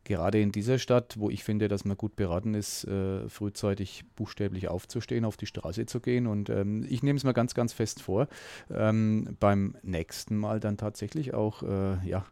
gerade 0.05 0.40
in 0.40 0.52
dieser 0.52 0.78
Stadt, 0.78 1.17
wo 1.19 1.31
ich 1.31 1.45
finde, 1.45 1.69
dass 1.69 1.85
man 1.85 1.97
gut 1.97 2.17
beraten 2.17 2.55
ist, 2.55 2.85
äh, 2.85 3.28
frühzeitig 3.28 4.05
buchstäblich 4.17 4.69
aufzustehen, 4.69 5.25
auf 5.25 5.37
die 5.37 5.47
Straße 5.47 5.87
zu 5.87 6.00
gehen. 6.00 6.26
Und 6.26 6.50
ähm, 6.50 6.87
ich 6.88 7.02
nehme 7.02 7.17
es 7.17 7.25
mal 7.25 7.33
ganz, 7.33 7.55
ganz 7.55 7.73
fest 7.73 8.02
vor, 8.02 8.28
ähm, 8.71 9.37
beim 9.38 9.76
nächsten 9.83 10.37
Mal 10.37 10.61
dann 10.61 10.76
tatsächlich 10.76 11.35
auch 11.35 11.62
äh, 11.62 12.09
ja, 12.09 12.25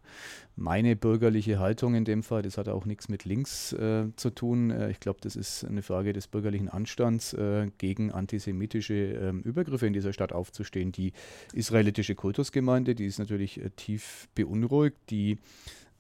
meine 0.57 0.97
bürgerliche 0.97 1.59
Haltung 1.59 1.95
in 1.95 2.07
dem 2.07 2.23
Fall, 2.23 2.41
das 2.41 2.57
hat 2.57 2.69
auch 2.69 2.87
nichts 2.87 3.11
mit 3.11 3.27
links 3.27 3.75
äh, 3.75 4.07
zu 4.17 4.31
tun. 4.31 4.71
Äh, 4.71 4.91
ich 4.91 5.01
glaube, 5.01 5.21
das 5.21 5.37
ist 5.37 5.65
eine 5.65 5.83
Frage 5.83 6.15
des 6.15 6.29
bürgerlichen 6.29 6.71
Anstands, 6.71 7.35
äh, 7.35 7.69
gegen 7.77 8.11
antisemitische 8.11 8.95
ähm, 8.95 9.43
Übergriffe 9.43 9.87
in 9.87 9.93
dieser 9.93 10.15
Stadt 10.15 10.33
aufzustehen. 10.33 10.93
Die 10.93 11.13
israelitische 11.53 12.15
Kultusgemeinde, 12.15 12.95
die 12.95 13.05
ist 13.05 13.19
natürlich 13.19 13.61
äh, 13.61 13.71
tief 13.71 14.29
beunruhigt, 14.35 14.97
die 15.11 15.39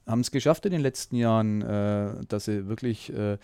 haben 0.06 0.20
es 0.20 0.30
geschafft 0.30 0.64
in 0.66 0.72
den 0.72 0.80
letzten 0.80 1.16
Jahren, 1.16 1.62
äh, 1.62 2.25
dass 2.28 2.44
sie 2.44 2.68
wirklich 2.68 3.12
äh, 3.12 3.38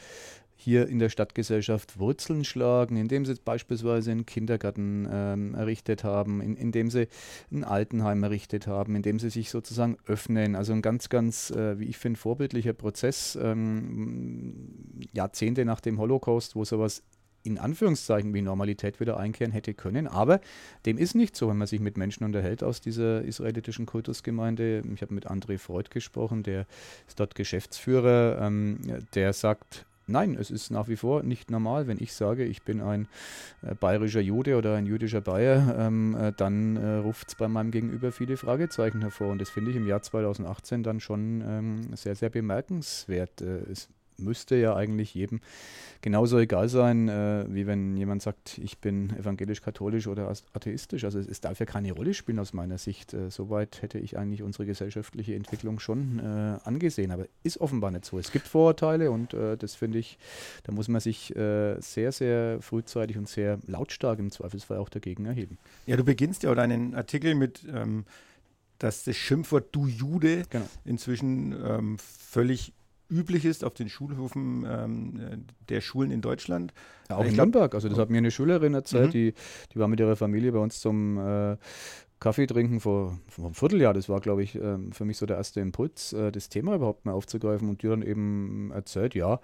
hier 0.63 0.89
in 0.89 1.01
der 1.01 1.09
Stadtgesellschaft 1.09 1.99
Wurzeln 1.99 2.45
schlagen, 2.45 2.97
indem 2.97 3.25
sie 3.25 3.35
beispielsweise 3.35 4.13
einen 4.13 4.27
Kindergarten 4.27 5.09
ähm, 5.11 5.55
errichtet 5.55 6.05
haben, 6.05 6.41
in, 6.41 6.57
indem 6.57 6.89
sie 6.89 7.09
ein 7.51 7.65
Altenheim 7.65 8.23
errichtet 8.23 8.69
haben, 8.69 8.95
indem 8.95 9.19
sie 9.19 9.31
sich 9.31 9.51
sozusagen 9.51 9.97
öffnen. 10.07 10.55
Also 10.55 10.73
ein 10.73 10.83
ganz, 10.83 11.09
ganz, 11.09 11.51
äh, 11.51 11.79
wie 11.81 11.87
ich 11.87 11.99
finde, 11.99 12.19
vorbildlicher 12.19 12.75
Prozess, 12.75 13.37
ähm, 13.41 14.69
Jahrzehnte 15.13 15.65
nach 15.65 15.81
dem 15.81 15.99
Holocaust, 15.99 16.55
wo 16.55 16.65
sowas 16.65 17.03
in 17.45 17.59
Anführungszeichen 17.59 18.33
wie 18.35 18.43
Normalität 18.43 19.01
wieder 19.01 19.17
einkehren 19.17 19.53
hätte 19.53 19.75
können. 19.75 20.07
Aber 20.07 20.41
dem 20.87 20.99
ist 20.99 21.15
nicht 21.15 21.37
so, 21.37 21.49
wenn 21.49 21.59
man 21.59 21.67
sich 21.67 21.81
mit 21.81 21.97
Menschen 21.97 22.25
unterhält 22.25 22.63
aus 22.63 22.81
dieser 22.81 23.23
israelitischen 23.23 23.87
Kultusgemeinde. 23.87 24.83
Ich 24.95 25.03
habe 25.03 25.15
mit 25.15 25.31
André 25.31 25.59
Freud 25.59 25.91
gesprochen, 25.91 26.43
der 26.43 26.67
ist 27.09 27.19
dort 27.19 27.35
Geschäftsführer, 27.35 28.39
ähm, 28.41 28.79
der 29.15 29.33
sagt, 29.33 29.87
Nein, 30.09 30.37
es 30.39 30.51
ist 30.51 30.71
nach 30.71 30.89
wie 30.89 30.97
vor 30.97 31.23
nicht 31.23 31.51
normal, 31.51 31.87
wenn 31.87 31.97
ich 32.01 32.13
sage, 32.13 32.45
ich 32.45 32.63
bin 32.63 32.81
ein 32.81 33.07
äh, 33.63 33.75
bayerischer 33.75 34.21
Jude 34.21 34.57
oder 34.57 34.75
ein 34.75 34.85
jüdischer 34.85 35.21
Bayer, 35.21 35.77
ähm, 35.79 36.17
äh, 36.17 36.33
dann 36.37 36.77
äh, 36.77 36.97
ruft 36.97 37.29
es 37.29 37.35
bei 37.37 37.47
meinem 37.47 37.71
Gegenüber 37.71 38.11
viele 38.11 38.37
Fragezeichen 38.37 39.01
hervor. 39.01 39.29
Und 39.29 39.41
das 39.41 39.49
finde 39.49 39.71
ich 39.71 39.77
im 39.77 39.87
Jahr 39.87 40.03
2018 40.03 40.83
dann 40.83 40.99
schon 40.99 41.43
ähm, 41.47 41.97
sehr, 41.97 42.17
sehr 42.17 42.31
bemerkenswert. 42.31 43.43
Äh, 43.43 43.71
es 43.71 43.89
müsste 44.23 44.57
ja 44.57 44.75
eigentlich 44.75 45.15
jedem 45.15 45.41
genauso 46.03 46.39
egal 46.39 46.69
sein, 46.69 47.09
äh, 47.09 47.47
wie 47.49 47.67
wenn 47.67 47.97
jemand 47.97 48.23
sagt, 48.23 48.59
ich 48.59 48.79
bin 48.79 49.11
evangelisch-katholisch 49.17 50.09
oder 50.09 50.33
atheistisch. 50.53 51.05
Also 51.05 51.19
es, 51.19 51.29
es, 51.29 51.41
darf 51.41 51.61
ja 51.61 51.67
keine 51.67 51.93
Rolle 51.93 52.13
spielen 52.13 52.41
aus 52.41 52.53
meiner 52.53 52.77
Sicht. 52.77 53.15
Äh, 53.15 53.31
soweit 53.31 53.81
hätte 53.83 53.99
ich 53.99 54.19
eigentlich 54.19 54.43
unsere 54.43 54.67
gesellschaftliche 54.67 55.35
Entwicklung 55.35 55.79
schon 55.79 56.19
äh, 56.19 56.59
angesehen. 56.65 57.13
Aber 57.13 57.27
ist 57.45 57.61
offenbar 57.61 57.93
nicht 57.93 58.05
so. 58.05 58.19
Es 58.19 58.33
gibt 58.33 58.49
Vorurteile 58.49 59.11
und 59.11 59.33
äh, 59.33 59.57
das 59.57 59.75
finde 59.77 59.99
ich, 59.99 60.19
da 60.65 60.73
muss 60.73 60.89
man 60.89 61.01
sich 61.01 61.35
äh, 61.37 61.81
sehr, 61.81 62.13
sehr 62.13 62.61
frühzeitig 62.61 63.17
und 63.17 63.29
sehr 63.29 63.59
lautstark 63.67 64.19
im 64.19 64.31
Zweifelsfall 64.31 64.79
auch 64.79 64.89
dagegen 64.89 65.25
erheben. 65.25 65.57
Ja, 65.87 65.97
du 65.97 66.05
beginnst 66.05 66.43
ja 66.43 66.55
deinen 66.55 66.95
Artikel 66.95 67.35
mit 67.35 67.65
ähm 67.73 68.05
dass 68.83 69.05
das 69.05 69.17
Schimpfwort 69.17 69.69
Du 69.71 69.87
Jude 69.87 70.43
genau. 70.51 70.69
inzwischen 70.85 71.55
ähm, 71.65 71.99
völlig 71.99 72.73
üblich 73.13 73.45
ist 73.45 73.65
auf 73.65 73.75
den 73.75 73.89
Schulhöfen 73.89 74.67
ähm, 74.69 75.45
der 75.69 75.81
Schulen 75.81 76.11
in 76.11 76.23
Deutschland. 76.23 76.73
Ja, 77.09 77.17
auch 77.17 77.25
ich 77.25 77.31
in 77.31 77.37
Nürnberg. 77.37 77.75
Also 77.75 77.89
das 77.89 77.99
hat 77.99 78.11
mir 78.11 78.19
eine 78.19 78.31
Schülerin 78.31 78.75
erzählt, 78.75 79.09
mhm. 79.09 79.13
die, 79.13 79.35
die 79.75 79.79
war 79.79 79.89
mit 79.89 80.01
ihrer 80.01 80.17
Familie 80.17 80.53
bei 80.53 80.59
uns 80.59 80.81
zum 80.81 81.19
äh, 81.19 81.57
Kaffee 82.23 82.47
trinken 82.47 82.79
vor, 82.79 83.19
vor 83.29 83.47
einem 83.47 83.55
Vierteljahr. 83.55 83.93
Das 83.95 84.09
war, 84.09 84.21
glaube 84.21 84.45
ich, 84.45 84.55
ähm, 84.55 84.93
für 84.93 85.05
mich 85.05 85.17
so 85.17 85.27
der 85.27 85.37
erste 85.37 85.61
Impuls, 85.61 86.13
äh, 86.13 86.31
das 86.31 86.49
Thema 86.49 86.77
überhaupt 86.77 87.05
mal 87.05 87.13
aufzugreifen. 87.13 87.69
Und 87.69 87.83
die 87.83 87.89
dann 87.89 88.01
eben 88.01 88.71
erzählt, 88.73 89.17
ja, 89.17 89.41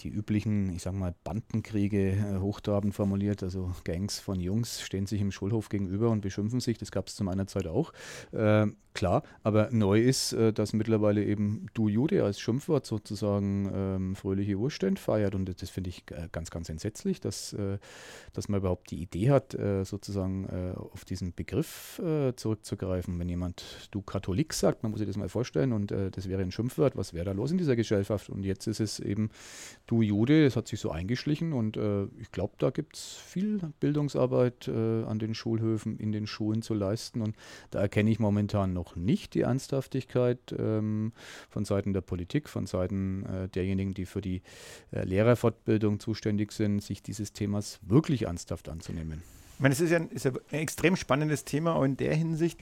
die 0.00 0.08
üblichen, 0.08 0.70
ich 0.70 0.82
sage 0.82 0.96
mal, 0.96 1.14
Bandenkriege, 1.22 2.10
äh, 2.10 2.38
hochtrabend 2.40 2.94
formuliert, 2.94 3.44
also 3.44 3.70
Gangs 3.84 4.18
von 4.18 4.40
Jungs 4.40 4.80
stehen 4.80 5.06
sich 5.06 5.20
im 5.20 5.30
Schulhof 5.30 5.68
gegenüber 5.68 6.10
und 6.10 6.20
beschimpfen 6.20 6.58
sich. 6.58 6.78
Das 6.78 6.90
gab 6.90 7.06
es 7.06 7.14
zu 7.14 7.22
meiner 7.22 7.46
Zeit 7.46 7.68
auch. 7.68 7.92
Äh, 8.32 8.66
klar, 8.96 9.22
aber 9.44 9.68
neu 9.70 10.00
ist, 10.00 10.32
äh, 10.32 10.52
dass 10.52 10.72
mittlerweile 10.72 11.22
eben 11.24 11.66
Du 11.74 11.88
Jude 11.88 12.24
als 12.24 12.40
Schimpfwort 12.40 12.86
sozusagen 12.86 13.70
ähm, 13.72 14.16
fröhliche 14.16 14.56
Urstände 14.56 15.00
feiert. 15.00 15.36
Und 15.36 15.62
das 15.62 15.70
finde 15.70 15.90
ich 15.90 16.04
äh, 16.10 16.28
ganz, 16.32 16.50
ganz 16.50 16.68
entsetzlich, 16.68 17.20
dass, 17.20 17.52
äh, 17.52 17.78
dass 18.32 18.48
man 18.48 18.60
überhaupt 18.60 18.90
die 18.90 19.00
Idee 19.00 19.30
hat, 19.30 19.56
sozusagen 19.82 20.48
auf 20.76 21.04
diesen 21.04 21.34
Begriff 21.34 22.00
zurückzugreifen. 22.36 23.18
Wenn 23.18 23.28
jemand 23.28 23.88
du 23.90 24.02
Katholik 24.02 24.52
sagt, 24.52 24.82
man 24.82 24.90
muss 24.90 24.98
sich 24.98 25.08
das 25.08 25.16
mal 25.16 25.28
vorstellen 25.28 25.72
und 25.72 25.92
äh, 25.92 26.10
das 26.10 26.28
wäre 26.28 26.42
ein 26.42 26.50
Schimpfwort, 26.50 26.96
was 26.96 27.14
wäre 27.14 27.26
da 27.26 27.32
los 27.32 27.50
in 27.50 27.58
dieser 27.58 27.76
Gesellschaft? 27.76 28.28
Und 28.28 28.44
jetzt 28.44 28.66
ist 28.66 28.80
es 28.80 29.00
eben 29.00 29.30
du 29.86 30.02
Jude, 30.02 30.44
das 30.44 30.56
hat 30.56 30.68
sich 30.68 30.80
so 30.80 30.90
eingeschlichen 30.90 31.52
und 31.52 31.76
äh, 31.76 32.04
ich 32.20 32.32
glaube, 32.32 32.54
da 32.58 32.70
gibt 32.70 32.96
es 32.96 33.14
viel 33.14 33.60
Bildungsarbeit 33.80 34.68
äh, 34.68 35.04
an 35.04 35.18
den 35.18 35.34
Schulhöfen, 35.34 35.96
in 35.98 36.12
den 36.12 36.26
Schulen 36.26 36.62
zu 36.62 36.74
leisten 36.74 37.20
und 37.20 37.36
da 37.70 37.80
erkenne 37.80 38.10
ich 38.10 38.18
momentan 38.18 38.72
noch 38.72 38.96
nicht 38.96 39.34
die 39.34 39.42
Ernsthaftigkeit 39.42 40.54
ähm, 40.58 41.12
von 41.48 41.64
Seiten 41.64 41.92
der 41.92 42.00
Politik, 42.00 42.48
von 42.48 42.66
Seiten 42.66 43.24
äh, 43.26 43.48
derjenigen, 43.48 43.94
die 43.94 44.06
für 44.06 44.20
die 44.20 44.42
äh, 44.90 45.04
Lehrerfortbildung 45.04 46.00
zuständig 46.00 46.52
sind, 46.52 46.82
sich 46.82 47.02
dieses 47.02 47.32
Themas 47.32 47.78
wirklich 47.82 48.22
ernsthaft 48.22 48.68
anzunehmen. 48.68 49.22
Ich 49.56 49.60
meine, 49.60 49.72
es 49.72 49.80
ist 49.80 49.90
ja, 49.90 49.96
ein, 49.96 50.10
ist 50.10 50.26
ein 50.26 50.36
extrem 50.50 50.96
spannendes 50.96 51.44
Thema, 51.44 51.74
auch 51.74 51.82
in 51.82 51.96
der 51.96 52.14
Hinsicht, 52.14 52.60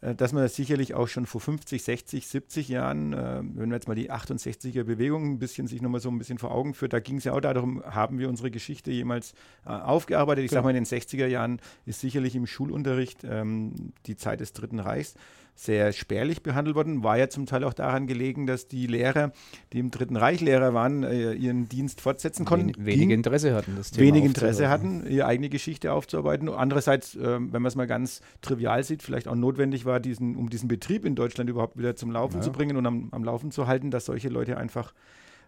äh, 0.00 0.16
dass 0.16 0.32
man 0.32 0.42
das 0.42 0.56
sicherlich 0.56 0.94
auch 0.94 1.06
schon 1.06 1.24
vor 1.24 1.40
50, 1.40 1.82
60, 1.82 2.26
70 2.26 2.68
Jahren, 2.68 3.12
äh, 3.12 3.42
wenn 3.44 3.70
wir 3.70 3.76
jetzt 3.76 3.86
mal 3.86 3.94
die 3.94 4.10
68er 4.10 4.82
Bewegung 4.82 5.30
ein 5.30 5.38
bisschen 5.38 5.68
sich 5.68 5.80
nochmal 5.80 6.00
so 6.00 6.10
ein 6.10 6.18
bisschen 6.18 6.38
vor 6.38 6.50
Augen 6.50 6.74
führt, 6.74 6.94
da 6.94 6.98
ging 6.98 7.18
es 7.18 7.24
ja 7.24 7.32
auch 7.32 7.40
darum, 7.40 7.84
haben 7.84 8.18
wir 8.18 8.28
unsere 8.28 8.50
Geschichte 8.50 8.90
jemals 8.90 9.34
äh, 9.64 9.70
aufgearbeitet. 9.70 10.44
Ich 10.44 10.50
genau. 10.50 10.62
sage 10.62 10.72
mal, 10.72 10.76
in 10.76 10.84
den 10.84 11.00
60er 11.00 11.26
Jahren 11.26 11.60
ist 11.86 12.00
sicherlich 12.00 12.34
im 12.34 12.48
Schulunterricht 12.48 13.20
ähm, 13.22 13.92
die 14.06 14.16
Zeit 14.16 14.40
des 14.40 14.52
Dritten 14.52 14.80
Reichs 14.80 15.14
sehr 15.54 15.92
spärlich 15.92 16.42
behandelt 16.42 16.76
worden. 16.76 17.02
War 17.02 17.18
ja 17.18 17.28
zum 17.28 17.46
Teil 17.46 17.64
auch 17.64 17.74
daran 17.74 18.06
gelegen, 18.06 18.46
dass 18.46 18.68
die 18.68 18.86
Lehrer, 18.86 19.32
die 19.72 19.78
im 19.78 19.90
Dritten 19.90 20.16
Reich 20.16 20.40
Lehrer 20.40 20.74
waren, 20.74 21.02
äh, 21.02 21.32
ihren 21.32 21.68
Dienst 21.68 22.00
fortsetzen 22.00 22.44
konnten. 22.44 22.72
Wen, 22.76 23.00
wenig 23.00 23.10
Interesse 23.10 23.54
hatten, 23.54 23.76
das 23.76 23.90
Thema 23.90 24.06
Wenig 24.06 24.24
Interesse 24.24 24.68
hatten, 24.68 25.06
ihre 25.06 25.26
eigene 25.26 25.48
Geschichte 25.48 25.92
aufzuarbeiten. 25.92 26.48
Andererseits, 26.48 27.14
äh, 27.14 27.20
wenn 27.22 27.50
man 27.50 27.66
es 27.66 27.76
mal 27.76 27.86
ganz 27.86 28.20
trivial 28.40 28.82
sieht, 28.82 29.02
vielleicht 29.02 29.28
auch 29.28 29.34
notwendig 29.34 29.84
war, 29.84 30.00
diesen, 30.00 30.36
um 30.36 30.50
diesen 30.50 30.68
Betrieb 30.68 31.04
in 31.04 31.14
Deutschland 31.14 31.48
überhaupt 31.50 31.78
wieder 31.78 31.96
zum 31.96 32.10
Laufen 32.10 32.36
ja. 32.36 32.42
zu 32.42 32.52
bringen 32.52 32.76
und 32.76 32.86
am, 32.86 33.08
am, 33.12 33.24
Laufen 33.24 33.50
zu 33.50 33.66
halten, 33.66 33.90
dass 33.90 34.06
solche 34.06 34.28
Leute 34.28 34.56
einfach 34.56 34.94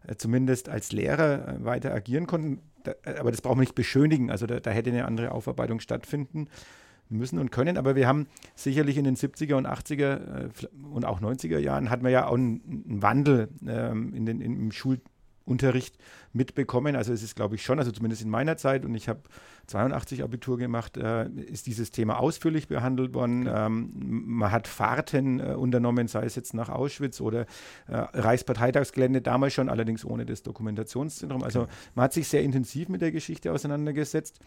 äh, 0.07 0.17
zumindest 0.17 0.69
als 0.69 0.93
Lehrer 0.93 1.57
weiter 1.65 1.93
agieren 1.93 2.27
konnten. 2.27 2.61
Da, 2.85 2.93
aber 3.19 3.31
das 3.31 3.41
braucht 3.41 3.57
man 3.57 3.63
nicht 3.63 3.75
beschönigen. 3.75 4.31
Also 4.31 4.47
da, 4.47 4.61
da 4.61 4.71
hätte 4.71 4.91
eine 4.91 5.07
andere 5.07 5.33
Aufarbeitung 5.33 5.81
stattfinden 5.81 6.49
müssen 7.09 7.39
und 7.39 7.51
können. 7.51 7.77
Aber 7.77 7.97
wir 7.97 8.07
haben 8.07 8.27
sicherlich 8.55 8.97
in 8.97 9.05
den 9.05 9.17
70er 9.17 9.55
und 9.55 9.67
80er 9.67 10.47
äh, 10.47 10.49
und 10.93 11.05
auch 11.05 11.21
90er 11.21 11.59
Jahren 11.59 11.91
hatten 11.91 12.05
wir 12.05 12.11
ja 12.11 12.27
auch 12.27 12.35
einen, 12.35 12.85
einen 12.89 13.03
Wandel 13.03 13.49
ähm, 13.67 14.15
in 14.15 14.27
den, 14.27 14.41
in, 14.41 14.59
im 14.59 14.73
Schulunterricht 14.73 15.97
mitbekommen. 16.33 16.97
Also 16.97 17.13
es 17.13 17.23
ist, 17.23 17.37
glaube 17.37 17.55
ich, 17.55 17.63
schon, 17.63 17.79
also 17.79 17.93
zumindest 17.93 18.23
in 18.23 18.31
meiner 18.31 18.57
Zeit, 18.57 18.85
und 18.85 18.95
ich 18.95 19.09
habe 19.09 19.23
82 19.67 20.23
Abitur 20.23 20.59
gemacht, 20.59 20.97
äh, 20.97 21.29
ist 21.29 21.67
dieses 21.67 21.91
Thema 21.91 22.19
ausführlich 22.19 22.69
behandelt 22.69 23.15
worden. 23.15 23.49
Ähm, 23.53 23.93
man 24.27 24.51
hat 24.51 24.69
Fahrten 24.69 25.41
äh, 25.41 25.55
unternommen, 25.55 26.09
sei 26.09 26.25
es 26.25 26.35
jetzt 26.35 26.55
nach 26.55 26.69
Auschwitz 26.69 27.21
oder 27.21 27.43
äh, 27.87 27.97
Reichsparteitagsgelände, 27.97 29.23
damals 29.23 29.55
schon, 29.55 29.69
allerdings 29.69 30.05
ohne 30.05 30.27
das 30.27 30.43
Dokumentationszentrum. 30.43 31.43
Also 31.43 31.67
man 31.95 32.05
hat 32.05 32.13
sich 32.13 32.29
sehr 32.29 32.43
intensiv 32.43 32.89
mit 32.89 33.01
der 33.01 33.13
Geschichte 33.13 33.53
auseinandergesetzt. 33.53 34.41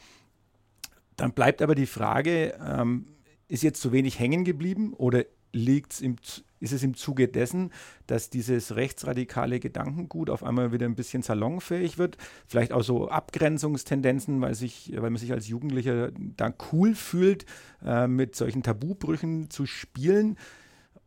Dann 1.18 1.34
bleibt 1.34 1.62
aber 1.62 1.76
die 1.76 1.88
Frage, 1.88 2.58
ähm, 2.66 3.08
ist 3.48 3.64
jetzt 3.64 3.82
zu 3.82 3.92
wenig 3.92 4.20
hängen 4.20 4.46
geblieben 4.46 4.94
oder 4.94 5.26
liegt's 5.52 6.00
im, 6.02 6.18
ist 6.60 6.74
es 6.74 6.84
im 6.84 6.96
Zuge 6.96 7.28
dessen, 7.28 7.72
dass 8.06 8.30
dieses 8.30 8.76
rechtsradikale 8.76 9.60
Gedankengut 9.60 10.30
auf 10.30 10.44
einmal 10.44 10.72
wieder 10.72 10.86
ein 10.86 10.96
bisschen 10.96 11.24
salonfähig 11.24 11.98
wird? 11.98 12.18
Vielleicht 12.46 12.72
auch 12.72 12.84
so 12.84 13.10
Abgrenzungstendenzen, 13.10 14.40
weil, 14.42 14.56
sich, 14.56 14.94
weil 14.96 15.10
man 15.10 15.18
sich 15.18 15.32
als 15.32 15.48
Jugendlicher 15.48 16.12
da 16.16 16.54
cool 16.72 16.96
fühlt, 16.96 17.46
äh, 17.84 18.08
mit 18.08 18.36
solchen 18.36 18.64
Tabubrüchen 18.64 19.50
zu 19.50 19.66
spielen? 19.66 20.38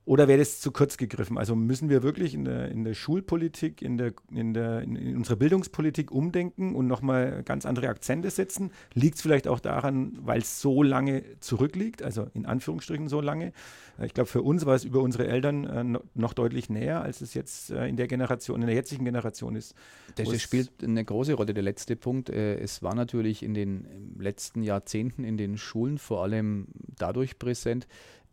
Oder 0.06 0.28
wäre 0.28 0.38
das 0.38 0.60
zu 0.60 0.72
kurz 0.72 0.96
gegriffen? 0.96 1.36
Also 1.36 1.54
müssen 1.54 1.88
wir 1.90 2.02
wirklich 2.02 2.34
in 2.34 2.44
der, 2.44 2.70
in 2.70 2.84
der 2.84 2.94
Schulpolitik, 2.94 3.82
in, 3.82 3.98
der, 3.98 4.12
in, 4.32 4.54
der, 4.54 4.80
in 4.80 5.16
unserer 5.16 5.36
Bildungspolitik 5.36 6.10
umdenken 6.10 6.74
und 6.74 6.86
nochmal 6.86 7.42
ganz 7.44 7.66
andere 7.66 7.88
Akzente 7.88 8.30
setzen? 8.30 8.72
Liegt 8.94 9.16
es 9.16 9.22
vielleicht 9.22 9.46
auch 9.46 9.60
daran, 9.60 10.18
weil 10.20 10.40
es 10.40 10.60
so 10.60 10.82
lange 10.82 11.22
zurückliegt, 11.40 12.02
also 12.02 12.28
in 12.32 12.46
Anführungsstrichen 12.46 13.08
so 13.08 13.20
lange? 13.20 13.52
Äh, 13.98 14.06
ich 14.06 14.14
glaube, 14.14 14.28
für 14.28 14.42
uns 14.42 14.64
war 14.64 14.74
es 14.74 14.84
über 14.84 15.02
unsere 15.02 15.28
Eltern 15.28 15.64
äh, 15.64 15.98
noch 16.14 16.32
deutlich 16.32 16.70
näher, 16.70 17.02
als 17.02 17.20
es 17.20 17.34
jetzt 17.34 17.70
äh, 17.70 17.86
in 17.86 17.96
der 17.96 18.08
Generation, 18.08 18.62
in 18.62 18.66
der 18.66 18.76
jetzigen 18.76 19.04
Generation 19.04 19.54
ist. 19.54 19.74
Das, 20.16 20.28
das 20.28 20.40
spielt 20.40 20.70
eine 20.82 21.04
große 21.04 21.34
Rolle. 21.34 21.52
Der 21.52 21.62
letzte 21.62 21.94
Punkt, 21.94 22.30
äh, 22.30 22.58
es 22.58 22.82
war 22.82 22.94
natürlich 22.94 23.42
in 23.42 23.52
den 23.52 24.16
letzten 24.18 24.62
Jahrzehnten 24.62 25.24
in 25.24 25.36
den 25.36 25.58
Schulen 25.58 25.98
vor 25.98 26.22
allem 26.22 26.68
dadurch 26.96 27.38
präsent, 27.38 27.86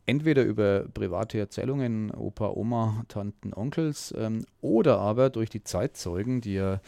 entweder 0.08 0.44
über 0.44 0.86
private 0.94 1.38
Erzählungen, 1.38 2.12
Opa, 2.12 2.50
Oma, 2.50 3.04
Tanten, 3.10 3.54
Onkels, 3.54 4.14
ähm, 4.18 4.46
oder 4.62 5.00
aber 5.00 5.30
durch 5.30 5.50
die 5.50 5.64
Zeitzeugen, 5.64 6.40
die 6.40 6.54
ja 6.54 6.76
äh, 6.76 6.80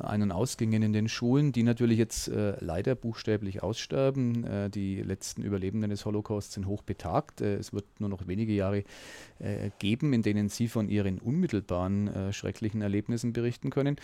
ein- 0.00 0.22
und 0.22 0.32
ausgingen 0.32 0.82
in 0.82 0.92
den 0.94 1.08
Schulen, 1.08 1.52
die 1.52 1.62
natürlich 1.62 1.98
jetzt 1.98 2.28
äh, 2.28 2.56
leider 2.60 2.94
buchstäblich 2.94 3.62
aussterben. 3.62 4.44
Äh, 4.44 4.70
die 4.70 5.02
letzten 5.02 5.42
Überlebenden 5.42 5.90
des 5.90 6.06
Holocausts 6.06 6.54
sind 6.54 6.66
hoch 6.66 6.82
betagt. 6.82 7.42
Äh, 7.42 7.56
es 7.56 7.74
wird 7.74 7.84
nur 7.98 8.08
noch 8.08 8.26
wenige 8.26 8.54
Jahre 8.54 8.84
äh, 9.38 9.70
geben, 9.78 10.14
in 10.14 10.22
denen 10.22 10.48
sie 10.48 10.66
von 10.66 10.88
ihren 10.88 11.18
unmittelbaren 11.18 12.32
schrecklichen 12.32 12.80
Erlebnissen 12.80 13.32
berichten 13.32 13.70
können. 13.70 13.96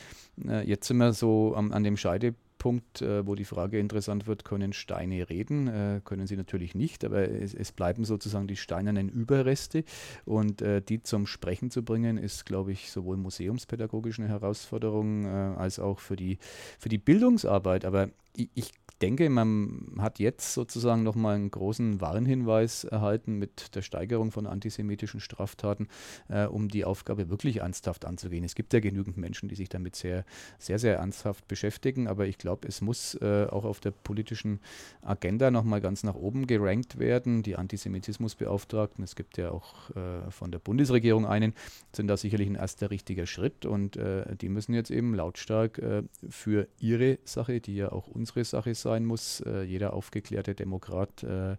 jetzt 0.64 0.86
sind 0.86 0.98
wir 0.98 1.12
so 1.12 1.54
am, 1.56 1.72
an 1.72 1.84
dem 1.84 1.96
Scheidepunkt 1.96 2.47
Punkt, 2.58 3.02
äh, 3.02 3.26
wo 3.26 3.34
die 3.34 3.44
Frage 3.44 3.78
interessant 3.78 4.26
wird, 4.26 4.44
können 4.44 4.72
Steine 4.72 5.28
reden? 5.28 5.68
Äh, 5.68 6.00
können 6.04 6.26
sie 6.26 6.36
natürlich 6.36 6.74
nicht, 6.74 7.04
aber 7.04 7.28
es, 7.28 7.54
es, 7.54 7.72
bleiben 7.72 8.04
sozusagen 8.04 8.48
die 8.48 8.56
steinernen 8.56 9.08
Überreste 9.08 9.84
und 10.24 10.62
äh, 10.62 10.82
die 10.82 11.02
zum 11.02 11.26
Sprechen 11.26 11.70
zu 11.70 11.84
bringen, 11.84 12.18
ist, 12.18 12.44
glaube 12.44 12.72
ich, 12.72 12.90
sowohl 12.90 13.16
museumspädagogisch 13.16 14.18
eine 14.18 14.28
Herausforderung 14.28 15.26
als 15.28 15.78
auch 15.78 16.00
für 16.00 16.16
die, 16.16 16.38
für 16.78 16.88
die 16.88 16.98
Bildungsarbeit. 16.98 17.84
Aber 17.84 18.10
ich, 18.38 18.50
ich 18.54 18.72
denke, 19.02 19.28
man 19.30 19.94
hat 19.98 20.18
jetzt 20.18 20.54
sozusagen 20.54 21.02
nochmal 21.02 21.36
einen 21.36 21.50
großen 21.50 22.00
Warnhinweis 22.00 22.84
erhalten 22.84 23.34
mit 23.34 23.74
der 23.74 23.82
Steigerung 23.82 24.32
von 24.32 24.46
antisemitischen 24.46 25.20
Straftaten, 25.20 25.88
äh, 26.28 26.46
um 26.46 26.68
die 26.68 26.84
Aufgabe 26.84 27.30
wirklich 27.30 27.58
ernsthaft 27.58 28.04
anzugehen. 28.04 28.44
Es 28.44 28.54
gibt 28.54 28.72
ja 28.72 28.80
genügend 28.80 29.16
Menschen, 29.16 29.48
die 29.48 29.54
sich 29.54 29.68
damit 29.68 29.96
sehr, 29.96 30.24
sehr, 30.58 30.78
sehr 30.78 30.96
ernsthaft 30.96 31.46
beschäftigen, 31.48 32.08
aber 32.08 32.26
ich 32.26 32.38
glaube, 32.38 32.66
es 32.66 32.80
muss 32.80 33.14
äh, 33.14 33.46
auch 33.50 33.64
auf 33.64 33.80
der 33.80 33.90
politischen 33.90 34.60
Agenda 35.02 35.50
nochmal 35.50 35.80
ganz 35.80 36.02
nach 36.02 36.14
oben 36.14 36.46
gerankt 36.46 36.98
werden. 36.98 37.42
Die 37.42 37.56
Antisemitismusbeauftragten, 37.56 39.04
es 39.04 39.16
gibt 39.16 39.38
ja 39.38 39.50
auch 39.50 39.90
äh, 39.90 40.30
von 40.30 40.50
der 40.50 40.58
Bundesregierung 40.58 41.26
einen, 41.26 41.54
sind 41.92 42.08
da 42.08 42.16
sicherlich 42.16 42.48
ein 42.48 42.56
erster 42.56 42.90
richtiger 42.90 43.26
Schritt 43.26 43.64
und 43.64 43.96
äh, 43.96 44.36
die 44.36 44.48
müssen 44.48 44.74
jetzt 44.74 44.90
eben 44.90 45.14
lautstark 45.14 45.78
äh, 45.78 46.02
für 46.28 46.68
ihre 46.80 47.18
Sache, 47.24 47.60
die 47.60 47.76
ja 47.76 47.92
auch 47.92 48.08
unsere 48.28 48.44
Sache 48.44 48.74
sein, 48.74 49.04
muss. 49.04 49.40
Äh, 49.40 49.62
jeder 49.62 49.92
aufgeklärte 49.92 50.54
Demokrat 50.54 51.22
äh, 51.22 51.56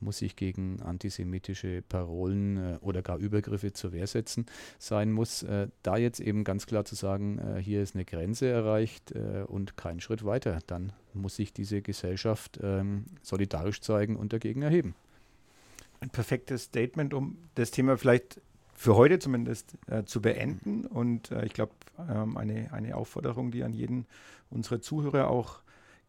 muss 0.00 0.18
sich 0.18 0.36
gegen 0.36 0.80
antisemitische 0.82 1.82
Parolen 1.82 2.56
äh, 2.56 2.78
oder 2.80 3.02
gar 3.02 3.18
Übergriffe 3.18 3.72
zur 3.72 3.92
Wehr 3.92 4.06
setzen 4.06 4.46
sein 4.78 5.12
muss. 5.12 5.42
Äh, 5.42 5.68
da 5.82 5.96
jetzt 5.96 6.20
eben 6.20 6.44
ganz 6.44 6.66
klar 6.66 6.84
zu 6.84 6.94
sagen, 6.94 7.38
äh, 7.38 7.60
hier 7.60 7.82
ist 7.82 7.94
eine 7.94 8.04
Grenze 8.04 8.48
erreicht 8.48 9.12
und 9.46 9.76
kein 9.76 10.00
Schritt 10.00 10.24
weiter, 10.24 10.58
dann 10.66 10.92
muss 11.14 11.36
sich 11.36 11.52
diese 11.52 11.82
Gesellschaft 11.82 12.58
ähm, 12.62 13.04
solidarisch 13.22 13.80
zeigen 13.80 14.16
und 14.16 14.32
dagegen 14.32 14.62
erheben. 14.62 14.94
Ein 16.00 16.10
perfektes 16.10 16.64
Statement, 16.64 17.14
um 17.14 17.38
das 17.54 17.70
Thema 17.70 17.96
vielleicht 17.96 18.40
für 18.80 18.96
heute 18.96 19.18
zumindest 19.18 19.76
äh, 19.88 20.04
zu 20.04 20.22
beenden. 20.22 20.86
Und 20.86 21.30
äh, 21.30 21.44
ich 21.44 21.52
glaube, 21.52 21.72
ähm, 22.08 22.36
eine, 22.36 22.72
eine 22.72 22.96
Aufforderung, 22.96 23.50
die 23.50 23.62
an 23.62 23.74
jeden 23.74 24.06
unserer 24.50 24.80
Zuhörer 24.80 25.28
auch 25.28 25.60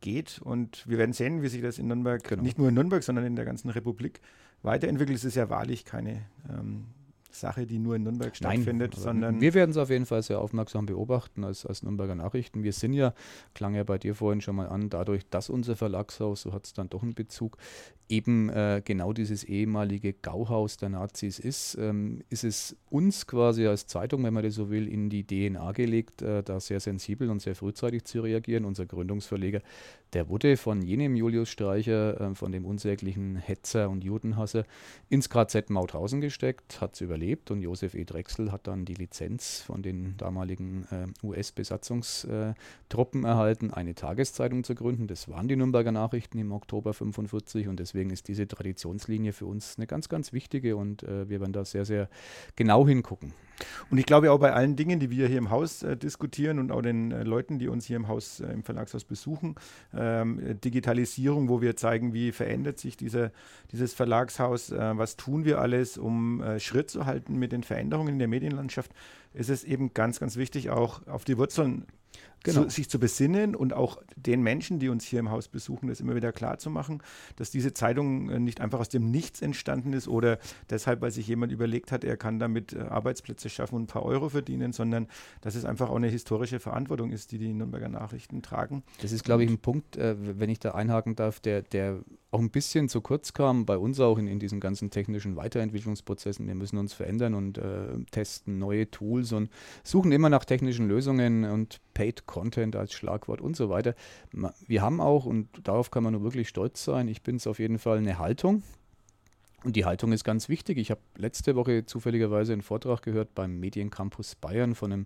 geht. 0.02 0.40
Und 0.44 0.88
wir 0.88 0.98
werden 0.98 1.14
sehen, 1.14 1.42
wie 1.42 1.48
sich 1.48 1.62
das 1.62 1.80
in 1.80 1.88
Nürnberg, 1.88 2.24
genau. 2.24 2.44
nicht 2.44 2.58
nur 2.58 2.70
in 2.70 2.76
Nürnberg, 2.76 3.04
sondern 3.04 3.26
in 3.26 3.36
der 3.36 3.46
ganzen 3.46 3.70
Republik 3.70 4.20
weiterentwickelt. 4.64 5.18
Es 5.18 5.24
ist 5.24 5.36
ja 5.36 5.50
wahrlich 5.50 5.86
keine 5.86 6.26
ähm, 6.50 6.88
Sache, 7.36 7.66
die 7.66 7.80
nur 7.80 7.96
in 7.96 8.04
Nürnberg 8.04 8.36
stattfindet, 8.36 8.94
Nein, 8.94 9.02
sondern. 9.02 9.42
Wir 9.42 9.54
werden 9.54 9.72
es 9.72 9.78
auf 9.78 9.90
jeden 9.90 10.06
Fall 10.06 10.24
sehr 10.24 10.40
aufmerksam 10.40 10.86
beobachten 10.86 11.44
als, 11.44 11.66
als 11.66 11.84
Nürnberger 11.84 12.16
Nachrichten. 12.16 12.64
Wir 12.64 12.74
sind 12.74 12.94
ja, 12.94 13.14
klang 13.54 13.76
ja 13.76 13.84
bei 13.84 13.98
dir 13.98 14.16
vorhin 14.16 14.42
schon 14.42 14.56
mal 14.56 14.68
an, 14.68 14.90
dadurch, 14.90 15.28
dass 15.30 15.50
unser 15.50 15.76
Verlagshaus, 15.76 16.42
so 16.42 16.54
hat 16.54 16.66
es 16.66 16.74
dann 16.74 16.90
doch 16.90 17.04
einen 17.04 17.14
Bezug, 17.14 17.58
eben 18.12 18.50
äh, 18.50 18.82
genau 18.84 19.14
dieses 19.14 19.44
ehemalige 19.44 20.14
Gauhaus 20.14 20.78
der 20.78 20.90
Nazis 20.90 21.40
ist, 21.40 21.78
ähm, 21.80 22.22
ist 22.30 22.44
es 22.44 22.76
uns 22.90 23.26
quasi 23.26 23.66
als 23.66 23.88
Zeitung, 23.88 24.24
wenn 24.24 24.34
man 24.34 24.44
das 24.44 24.56
so 24.56 24.70
will, 24.70 24.88
in 24.88 25.10
die 25.10 25.26
DNA 25.26 25.72
gelegt, 25.72 26.22
äh, 26.22 26.44
da 26.44 26.60
sehr 26.60 26.82
sensibel 26.82 27.30
und 27.30 27.42
sehr 27.42 27.56
frühzeitig 27.56 28.04
zu 28.04 28.22
reagieren. 28.22 28.66
Unser 28.66 28.86
Gründungsverleger, 28.86 29.62
der 30.14 30.28
wurde 30.30 30.58
von 30.58 30.82
jenem 30.82 31.16
Julius 31.16 31.50
Streicher, 31.50 32.20
äh, 32.20 32.36
von 32.36 32.52
dem 32.52 32.66
unsäglichen 32.66 33.36
Hetzer 33.38 33.90
und 33.90 34.04
Judenhasser, 34.04 34.66
ins 35.10 35.30
KZ 35.30 35.70
Mauthausen 35.70 36.22
gesteckt, 36.22 36.82
hat 36.82 36.96
es 36.96 37.02
überlebt 37.02 37.52
und 37.52 37.62
Josef 37.62 37.94
E. 37.96 38.04
Drechsel 38.04 38.52
hat 38.52 38.68
dann 38.68 38.86
die 38.86 38.94
Lizenz 38.94 39.62
von 39.62 39.82
den 39.82 40.18
damaligen 40.18 40.86
äh, 40.92 41.08
US-Besatzungstruppen 41.26 43.24
erhalten, 43.24 43.72
eine 43.72 43.96
Tageszeitung 43.96 44.64
zu 44.64 44.76
gründen. 44.76 45.08
Das 45.08 45.30
waren 45.30 45.48
die 45.48 45.56
Nürnberger 45.56 45.92
Nachrichten 45.92 46.38
im 46.40 46.52
Oktober 46.52 46.94
45 46.94 47.68
und 47.68 47.80
deswegen 47.80 48.10
ist 48.10 48.28
diese 48.28 48.48
Traditionslinie 48.48 49.34
für 49.34 49.46
uns 49.46 49.78
eine 49.78 49.88
ganz, 49.88 50.10
ganz 50.10 50.34
wichtige 50.34 50.76
und 50.76 51.04
äh, 51.04 51.30
wir 51.30 51.40
werden 51.40 51.54
da 51.54 51.64
sehr, 51.66 51.86
sehr 51.86 52.10
genau 52.56 52.88
hingucken. 52.88 53.34
Und 53.90 53.98
ich 53.98 54.06
glaube 54.06 54.32
auch 54.32 54.40
bei 54.40 54.54
allen 54.54 54.76
Dingen, 54.76 55.00
die 55.00 55.10
wir 55.10 55.28
hier 55.28 55.38
im 55.38 55.50
Haus 55.50 55.84
äh, 55.84 55.98
diskutieren 55.98 56.60
und 56.60 56.72
auch 56.72 56.82
den 56.82 57.12
äh, 57.12 57.24
Leuten, 57.24 57.60
die 57.60 57.68
uns 57.68 57.86
hier 57.86 57.98
im 57.98 58.08
Haus, 58.08 58.40
äh, 58.40 58.52
im 58.52 58.64
Verlagshaus 58.64 59.04
besuchen, 59.04 59.56
ähm, 60.02 60.60
Digitalisierung, 60.62 61.48
wo 61.48 61.62
wir 61.62 61.76
zeigen, 61.76 62.14
wie 62.14 62.32
verändert 62.32 62.80
sich 62.80 62.98
diese, 62.98 63.32
dieses 63.72 63.94
Verlagshaus, 63.94 64.72
äh, 64.72 64.98
was 64.98 65.16
tun 65.16 65.46
wir 65.46 65.60
alles, 65.60 65.98
um 65.98 66.42
äh, 66.42 66.60
Schritt 66.60 66.90
zu 66.90 67.06
halten 67.06 67.38
mit 67.38 67.52
den 67.52 67.64
Veränderungen 67.64 68.14
in 68.14 68.20
der 68.20 68.28
Medienlandschaft, 68.28 68.92
ist 69.34 69.50
es 69.50 69.64
eben 69.64 69.94
ganz, 69.94 70.20
ganz 70.20 70.38
wichtig, 70.38 70.72
auch 70.72 71.06
auf 71.08 71.24
die 71.24 71.38
Wurzeln 71.38 71.86
genau. 72.44 72.64
zu, 72.64 72.70
sich 72.70 72.90
zu 72.90 73.00
besinnen 73.00 73.56
und 73.56 73.74
auch 73.74 74.02
den 74.16 74.42
Menschen, 74.42 74.80
die 74.80 74.90
uns 74.90 75.06
hier 75.06 75.20
im 75.20 75.30
Haus 75.30 75.48
besuchen, 75.48 75.88
das 75.88 76.00
immer 76.00 76.16
wieder 76.16 76.32
klar 76.32 76.58
zu 76.58 76.70
machen, 76.70 77.02
dass 77.36 77.52
diese 77.52 77.74
Zeitung 77.74 78.30
äh, 78.30 78.40
nicht 78.40 78.62
einfach 78.62 78.80
aus 78.80 78.90
dem 78.90 79.12
Nichts 79.12 79.42
entstanden 79.42 79.94
ist 79.94 80.08
oder 80.08 80.40
deshalb, 80.70 81.02
weil 81.02 81.12
sich 81.12 81.28
jemand 81.28 81.52
überlegt 81.52 81.92
hat, 81.92 82.04
er 82.04 82.18
kann 82.18 82.40
damit 82.40 82.74
äh, 82.74 82.80
Arbeitsplätze 82.80 83.50
schaffen 83.50 83.76
und 83.76 83.84
ein 83.84 83.88
paar 83.88 84.04
Euro 84.04 84.30
verdienen, 84.30 84.74
sondern 84.74 85.08
dass 85.42 85.56
es 85.56 85.66
einfach 85.66 85.90
auch 85.90 85.96
eine 85.96 86.08
historische 86.08 86.60
Verantwortung 86.60 87.12
ist, 87.12 87.32
die 87.32 87.38
die 87.38 87.54
Nürnberger 87.54 87.90
Nachrichten 87.90 88.42
tragen. 88.42 88.84
Das 89.02 89.12
ist, 89.12 89.24
glaube 89.24 89.44
ich, 89.44 89.50
ein 89.50 89.60
Punkt, 89.60 89.98
äh, 89.98 90.16
wenn 90.40 90.50
ich 90.50 90.60
da 90.60 90.72
einhaken 90.72 91.16
darf, 91.16 91.40
der, 91.40 91.62
der 91.62 92.00
auch 92.32 92.40
ein 92.40 92.50
bisschen 92.50 92.88
zu 92.88 93.02
kurz 93.02 93.34
kam, 93.34 93.66
bei 93.66 93.78
uns 93.78 94.00
auch 94.00 94.18
in, 94.18 94.28
in 94.28 94.40
diesen 94.40 94.62
ganzen 94.62 94.90
technischen 94.90 95.36
Weiterentwicklungsprozessen. 95.36 96.48
Wir 96.48 96.56
müssen 96.56 96.78
uns 96.78 96.94
verändern 96.94 97.34
und 97.34 97.58
äh, 97.58 98.04
testen 98.10 98.58
neue 98.58 98.90
Tools 98.90 99.34
und 99.34 99.50
suchen 99.84 100.14
immer 100.14 100.30
nach 100.30 100.46
technischen 100.46 100.88
Lösungen 100.88 101.44
und 101.44 101.82
Paid 101.94 102.26
Content 102.32 102.78
als 102.78 102.94
Schlagwort 102.94 103.42
und 103.42 103.58
so 103.58 103.70
weiter. 103.70 103.94
Wir 104.66 104.82
haben 104.82 105.02
auch, 105.02 105.26
und 105.26 105.50
darauf 105.64 105.92
kann 105.92 106.04
man 106.04 106.14
nur 106.14 106.24
wirklich 106.24 106.48
stolz 106.48 106.84
sein, 106.84 107.10
ich 107.10 107.22
bin 107.22 107.36
es 107.36 107.46
auf 107.46 107.60
jeden 107.60 107.78
Fall, 107.78 107.98
eine 107.98 108.20
Haltung. 108.20 108.64
Und 109.64 109.76
die 109.76 109.86
Haltung 109.86 110.12
ist 110.12 110.24
ganz 110.24 110.50
wichtig. 110.50 110.80
Ich 110.80 110.90
habe 110.90 111.02
letzte 111.16 111.56
Woche 111.56 111.86
zufälligerweise 111.86 112.54
einen 112.54 112.64
Vortrag 112.64 113.04
gehört 113.04 113.36
beim 113.36 113.60
Mediencampus 113.60 114.36
Bayern 114.36 114.74
von 114.74 114.92
einem 114.92 115.06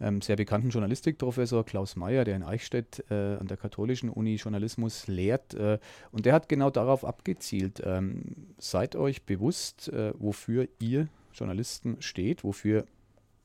ähm, 0.00 0.22
sehr 0.22 0.36
bekannten 0.36 0.70
Journalistikprofessor 0.70 1.64
Klaus 1.64 1.96
Mayer, 1.96 2.24
der 2.24 2.36
in 2.36 2.42
Eichstätt 2.42 3.04
äh, 3.10 3.36
an 3.36 3.48
der 3.48 3.58
Katholischen 3.58 4.08
Uni 4.08 4.36
Journalismus 4.36 5.08
lehrt. 5.08 5.52
Äh, 5.54 5.78
und 6.10 6.24
der 6.24 6.32
hat 6.32 6.48
genau 6.48 6.70
darauf 6.70 7.04
abgezielt. 7.04 7.82
Ähm, 7.84 8.54
seid 8.56 8.96
euch 8.96 9.24
bewusst, 9.24 9.88
äh, 9.88 10.12
wofür 10.18 10.68
ihr 10.78 11.08
Journalisten 11.34 12.00
steht, 12.00 12.44
wofür 12.44 12.86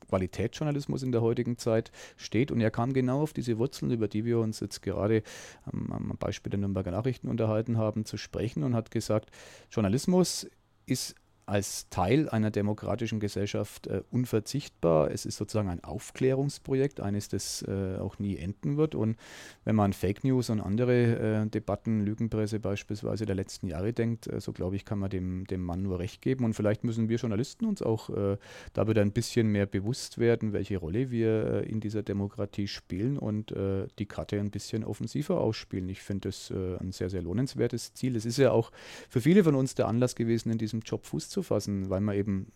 Qualitätsjournalismus 0.08 1.02
in 1.02 1.12
der 1.12 1.22
heutigen 1.22 1.58
Zeit 1.58 1.90
steht. 2.16 2.50
Und 2.50 2.60
er 2.60 2.70
kam 2.70 2.92
genau 2.92 3.22
auf 3.22 3.32
diese 3.32 3.58
Wurzeln, 3.58 3.90
über 3.90 4.08
die 4.08 4.24
wir 4.24 4.38
uns 4.38 4.60
jetzt 4.60 4.82
gerade 4.82 5.22
am, 5.64 5.92
am 5.92 6.16
Beispiel 6.18 6.50
der 6.50 6.60
Nürnberger 6.60 6.90
Nachrichten 6.90 7.28
unterhalten 7.28 7.78
haben, 7.78 8.04
zu 8.04 8.16
sprechen 8.16 8.62
und 8.62 8.74
hat 8.74 8.90
gesagt, 8.90 9.30
Journalismus 9.70 10.48
ist 10.86 11.14
als 11.48 11.88
Teil 11.88 12.28
einer 12.28 12.50
demokratischen 12.50 13.20
Gesellschaft 13.20 13.86
äh, 13.86 14.02
unverzichtbar. 14.10 15.10
Es 15.10 15.24
ist 15.24 15.36
sozusagen 15.36 15.70
ein 15.70 15.82
Aufklärungsprojekt, 15.82 17.00
eines, 17.00 17.28
das 17.28 17.62
äh, 17.62 17.96
auch 17.98 18.18
nie 18.18 18.36
enden 18.36 18.76
wird. 18.76 18.94
Und 18.94 19.16
wenn 19.64 19.74
man 19.74 19.94
Fake 19.94 20.24
News 20.24 20.50
und 20.50 20.60
andere 20.60 21.44
äh, 21.44 21.46
Debatten, 21.46 22.04
Lügenpresse 22.04 22.60
beispielsweise 22.60 23.24
der 23.24 23.34
letzten 23.34 23.66
Jahre 23.66 23.94
denkt, 23.94 24.26
äh, 24.26 24.40
so 24.40 24.52
glaube 24.52 24.76
ich, 24.76 24.84
kann 24.84 24.98
man 24.98 25.08
dem, 25.08 25.46
dem 25.46 25.62
Mann 25.62 25.82
nur 25.82 25.98
recht 25.98 26.20
geben. 26.20 26.44
Und 26.44 26.52
vielleicht 26.52 26.84
müssen 26.84 27.08
wir 27.08 27.16
Journalisten 27.16 27.64
uns 27.64 27.80
auch 27.80 28.10
äh, 28.10 28.36
da 28.74 28.86
wieder 28.86 29.00
ein 29.00 29.12
bisschen 29.12 29.48
mehr 29.48 29.64
bewusst 29.64 30.18
werden, 30.18 30.52
welche 30.52 30.76
Rolle 30.76 31.10
wir 31.10 31.62
äh, 31.62 31.68
in 31.68 31.80
dieser 31.80 32.02
Demokratie 32.02 32.68
spielen 32.68 33.18
und 33.18 33.54
die 33.98 34.06
Karte 34.06 34.38
ein 34.38 34.50
bisschen 34.50 34.84
offensiver 34.84 35.40
ausspielen. 35.40 35.88
Ich 35.88 36.02
finde 36.02 36.28
das 36.28 36.50
ein 36.50 36.92
sehr, 36.92 37.08
sehr 37.08 37.22
lohnenswertes 37.22 37.94
Ziel. 37.94 38.16
Es 38.16 38.26
ist 38.26 38.36
ja 38.36 38.50
auch 38.50 38.70
für 39.08 39.20
viele 39.20 39.44
von 39.44 39.54
uns 39.54 39.74
der 39.74 39.88
Anlass 39.88 40.14
gewesen, 40.14 40.50
in 40.50 40.58
diesem 40.58 40.80
Job 40.80 41.06
Fuß 41.06 41.28
zu 41.28 41.37
zu 41.38 41.42
fassen, 41.44 41.88
weil 41.88 42.00
man 42.00 42.16
eben 42.16 42.52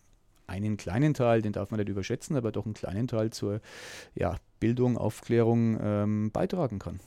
einen 0.46 0.76
kleinen 0.76 1.14
Teil, 1.14 1.40
den 1.40 1.52
darf 1.52 1.70
man 1.70 1.78
nicht 1.78 1.88
überschätzen, 1.88 2.36
aber 2.36 2.50
doch 2.50 2.64
einen 2.64 2.74
kleinen 2.74 3.06
Teil 3.06 3.30
zur 3.30 3.60
ja, 4.14 4.36
Bildung, 4.58 4.98
Aufklärung 4.98 5.78
ähm, 5.80 6.30
beitragen 6.32 6.78
kann. 6.78 7.00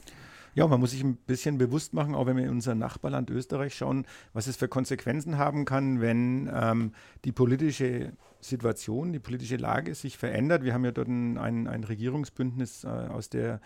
Ja, 0.53 0.65
man 0.67 0.79
muss 0.79 0.91
sich 0.91 1.03
ein 1.03 1.17
bisschen 1.17 1.57
bewusst 1.57 1.93
machen, 1.93 2.15
auch 2.15 2.27
wenn 2.27 2.37
wir 2.37 2.45
in 2.45 2.49
unser 2.49 2.75
Nachbarland 2.75 3.29
Österreich 3.29 3.75
schauen, 3.75 4.05
was 4.31 4.47
es 4.47 4.55
für 4.55 4.69
Konsequenzen 4.69 5.37
haben 5.37 5.65
kann, 5.65 5.99
wenn 5.99 6.49
ähm, 6.53 6.93
die 7.25 7.33
politische 7.33 8.13
Situation, 8.39 9.11
die 9.11 9.19
politische 9.19 9.57
Lage 9.57 9.93
sich 9.95 10.17
verändert. 10.17 10.63
Wir 10.63 10.73
haben 10.73 10.85
ja 10.85 10.91
dort 10.91 11.09
ein, 11.09 11.37
ein, 11.37 11.67
ein 11.67 11.83
Regierungsbündnis 11.83 12.85
äh, 12.85 12.87
aus 12.87 13.29
der 13.29 13.55
äh, 13.55 13.59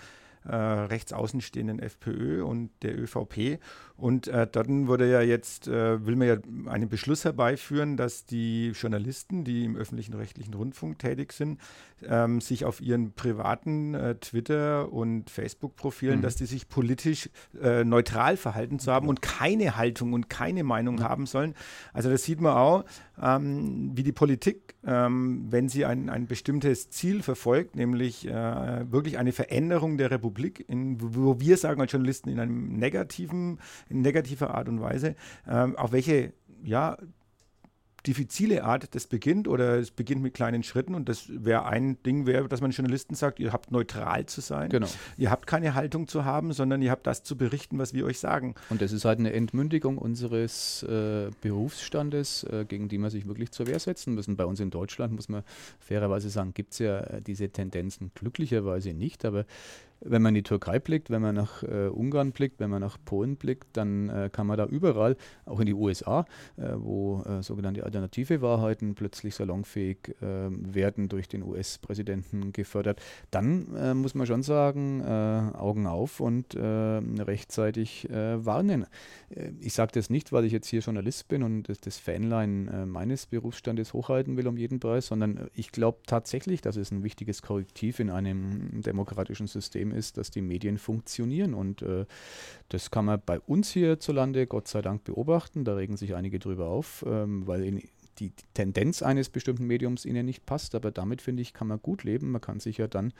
rechts 0.46 1.14
außenstehenden 1.14 1.80
FPÖ 1.80 2.44
und 2.44 2.72
der 2.82 2.98
ÖVP. 2.98 3.60
Und 4.00 4.28
äh, 4.30 4.48
dort 4.50 4.68
wurde 4.70 5.10
ja 5.12 5.22
jetzt, 5.22 5.68
äh, 5.68 6.06
will 6.06 6.16
man 6.16 6.28
ja 6.28 6.38
einen 6.72 6.88
Beschluss 6.88 7.26
herbeiführen, 7.26 7.98
dass 7.98 8.26
die 8.26 8.70
Journalisten, 8.70 9.44
die 9.44 9.66
im 9.66 9.76
öffentlichen 9.76 10.14
rechtlichen 10.14 10.54
Rundfunk 10.54 11.00
tätig 11.00 11.34
sind, 11.34 11.60
ähm, 12.08 12.40
sich 12.40 12.64
auf 12.64 12.80
ihren 12.80 13.12
privaten 13.12 13.94
äh, 13.94 14.16
Twitter- 14.16 14.92
und 14.94 15.30
Facebook-Profilen, 15.30 16.20
mhm. 16.20 16.22
dass 16.22 16.38
die 16.38 16.46
sich 16.46 16.70
politisch 16.70 17.30
äh, 17.62 17.84
neutral 17.84 18.38
verhalten 18.38 18.80
zu 18.80 18.92
haben 18.92 19.10
und 19.10 19.22
keine 19.22 19.76
Haltung 19.76 20.14
und 20.14 20.30
keine 20.30 20.64
Meinung 20.64 20.96
mhm. 20.96 21.04
haben 21.04 21.26
sollen. 21.26 21.54
Also 21.92 22.10
das 22.10 22.24
sieht 22.24 22.40
man 22.40 22.54
auch, 22.54 22.86
ähm, 23.22 23.92
wie 23.96 24.04
die 24.04 24.14
Politik, 24.14 24.76
ähm, 24.86 25.48
wenn 25.50 25.68
sie 25.68 25.86
ein, 25.86 26.10
ein 26.10 26.26
bestimmtes 26.26 26.90
Ziel 26.90 27.22
verfolgt, 27.22 27.76
nämlich 27.76 28.26
äh, 28.26 28.92
wirklich 28.92 29.18
eine 29.18 29.34
Veränderung 29.34 29.98
der 29.98 30.10
Republik, 30.10 30.29
in, 30.68 30.98
wo 31.00 31.40
wir 31.40 31.58
sagen 31.58 31.82
als 31.82 31.92
Journalisten 31.92 32.30
in 32.30 32.40
einem 32.40 32.78
negativen, 32.78 33.60
in 33.90 34.02
negativer 34.02 34.54
Art 34.54 34.70
und 34.70 34.82
Weise, 34.82 35.16
ähm, 35.48 35.76
auf 35.76 35.92
welche 35.92 36.34
ja, 36.64 36.98
diffizile 38.06 38.64
Art 38.64 38.96
das 38.96 39.08
beginnt 39.08 39.48
oder 39.48 39.78
es 39.78 39.92
beginnt 39.92 40.22
mit 40.22 40.34
kleinen 40.34 40.64
Schritten 40.64 40.96
und 40.96 41.10
das 41.10 41.26
wäre 41.30 41.66
ein 41.66 42.02
Ding, 42.04 42.26
wäre, 42.26 42.48
dass 42.48 42.62
man 42.62 42.72
Journalisten 42.72 43.16
sagt, 43.16 43.40
ihr 43.40 43.52
habt 43.54 43.72
neutral 43.72 44.26
zu 44.26 44.42
sein. 44.42 44.70
Genau. 44.70 44.88
Ihr 45.18 45.30
habt 45.30 45.48
keine 45.48 45.76
Haltung 45.76 46.08
zu 46.08 46.26
haben, 46.26 46.54
sondern 46.54 46.82
ihr 46.82 46.92
habt 46.92 47.08
das 47.08 47.24
zu 47.24 47.38
berichten, 47.38 47.78
was 47.78 47.94
wir 47.94 48.06
euch 48.06 48.20
sagen. 48.20 48.56
Und 48.70 48.82
das 48.82 48.92
ist 48.92 49.06
halt 49.06 49.20
eine 49.20 49.34
Entmündigung 49.34 49.98
unseres 49.98 50.84
äh, 50.84 51.30
Berufsstandes, 51.42 52.44
äh, 52.44 52.66
gegen 52.68 52.90
die 52.90 52.98
man 52.98 53.10
sich 53.10 53.28
wirklich 53.28 53.52
zur 53.52 53.68
Wehr 53.68 53.80
setzen 53.80 54.16
müssen. 54.16 54.38
Bei 54.38 54.46
uns 54.46 54.60
in 54.60 54.70
Deutschland, 54.70 55.14
muss 55.14 55.30
man 55.30 55.44
fairerweise 55.80 56.30
sagen, 56.30 56.54
gibt 56.54 56.74
es 56.74 56.80
ja 56.80 57.00
äh, 57.02 57.22
diese 57.22 57.50
Tendenzen 57.50 58.12
glücklicherweise 58.16 58.94
nicht, 58.94 59.26
aber 59.26 59.46
wenn 60.02 60.22
man 60.22 60.30
in 60.30 60.36
die 60.36 60.44
Türkei 60.44 60.80
blickt, 60.80 61.10
wenn 61.10 61.22
man 61.22 61.36
nach 61.36 61.64
äh, 61.64 61.88
Ungarn 61.88 62.32
blickt, 62.32 62.60
wenn 62.60 62.70
man 62.70 62.82
nach 62.82 62.98
Polen 63.04 63.36
blickt, 63.36 63.68
dann 63.74 64.10
äh, 64.10 64.30
kann 64.32 64.48
man 64.48 64.58
da 64.58 64.66
überall, 64.66 65.18
auch 65.46 65.60
in 65.60 65.66
die 65.66 65.74
USA, 65.74 66.26
äh, 66.58 66.72
wo 66.76 67.22
äh, 67.24 67.44
sogenannte 67.44 67.84
alternative 67.84 68.42
Wahrheiten 68.42 68.96
plötzlich 68.96 69.36
salonfähig 69.36 70.16
ähm, 70.22 70.74
werden 70.74 71.10
durch 71.10 71.28
den 71.28 71.44
US-Präsidenten 71.44 72.54
gefördert, 72.54 73.02
dann 73.32 73.76
äh, 73.76 73.94
muss 73.94 74.16
man 74.16 74.28
schon 74.28 74.44
sagen, 74.44 75.02
äh, 75.02 75.58
Augen 75.58 75.88
auf 75.88 76.20
und 76.20 76.56
rechtzeitig 76.60 78.08
warnen. 78.10 78.86
ich 79.60 79.74
sage 79.74 79.92
das 79.94 80.10
nicht, 80.10 80.32
weil 80.32 80.46
ich 80.46 80.52
jetzt 80.52 80.68
hier 80.68 80.80
Journalist 80.80 81.28
bin 81.28 81.44
und 81.44 81.64
das, 81.64 81.80
das 81.80 81.98
Fanline 81.98 82.86
meines 82.86 83.26
Berufsstandes 83.26 83.94
hochhalten 83.94 84.38
will 84.38 84.48
um 84.48 84.58
jeden 84.58 84.80
Preis, 84.80 85.08
sondern 85.08 85.50
ich 85.54 85.72
glaube 85.72 86.00
tatsächlich, 86.06 86.62
dass 86.62 86.76
es 86.76 86.92
ein 86.92 87.04
wichtiges 87.04 87.42
Korrektiv 87.42 88.00
in 88.00 88.10
einem 88.10 88.82
demokratischen 88.82 89.48
System 89.48 89.89
Problem 89.90 89.98
ist, 89.98 90.18
dass 90.18 90.32
die 90.32 90.42
Medien 90.42 90.78
funktionieren. 90.78 91.54
Und 91.54 91.82
äh, 91.82 92.06
das 92.70 92.92
kann 92.92 93.06
man 93.06 93.22
bei 93.26 93.40
uns 93.40 93.72
hierzulande 93.72 94.48
Gott 94.48 94.68
sei 94.68 94.82
Dank 94.82 95.04
beobachten. 95.04 95.64
Da 95.64 95.76
regen 95.76 95.98
sich 95.98 96.16
einige 96.16 96.40
drüber 96.40 96.68
auf, 96.68 97.06
ähm, 97.08 97.48
weil 97.48 97.64
in, 97.64 97.82
die 98.20 98.32
Tendenz 98.54 99.02
eines 99.02 99.30
bestimmten 99.30 99.66
Mediums 99.66 100.06
ihnen 100.06 100.26
nicht 100.26 100.46
passt, 100.46 100.76
aber 100.76 100.92
damit 100.92 101.22
finde 101.22 101.42
ich, 101.42 101.54
kann 101.54 101.68
man 101.68 101.82
gut 101.82 102.04
leben. 102.04 102.32
Man 102.32 102.42
kann 102.42 102.60
sich 102.60 102.78
ja 102.78 102.88
dann 102.88 103.14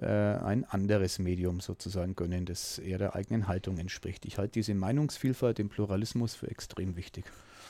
äh, 0.00 0.06
ein 0.06 0.64
anderes 0.64 1.20
Medium 1.20 1.60
sozusagen 1.60 2.16
gönnen, 2.16 2.46
das 2.46 2.78
eher 2.78 2.98
der 2.98 3.14
eigenen 3.14 3.46
Haltung 3.46 3.78
entspricht. 3.78 4.26
Ich 4.26 4.38
halte 4.38 4.52
diese 4.52 4.74
Meinungsvielfalt, 4.74 5.58
den 5.58 5.68
Pluralismus 5.68 6.34
für 6.34 6.50
extrem 6.50 6.96
wichtig. 6.96 7.24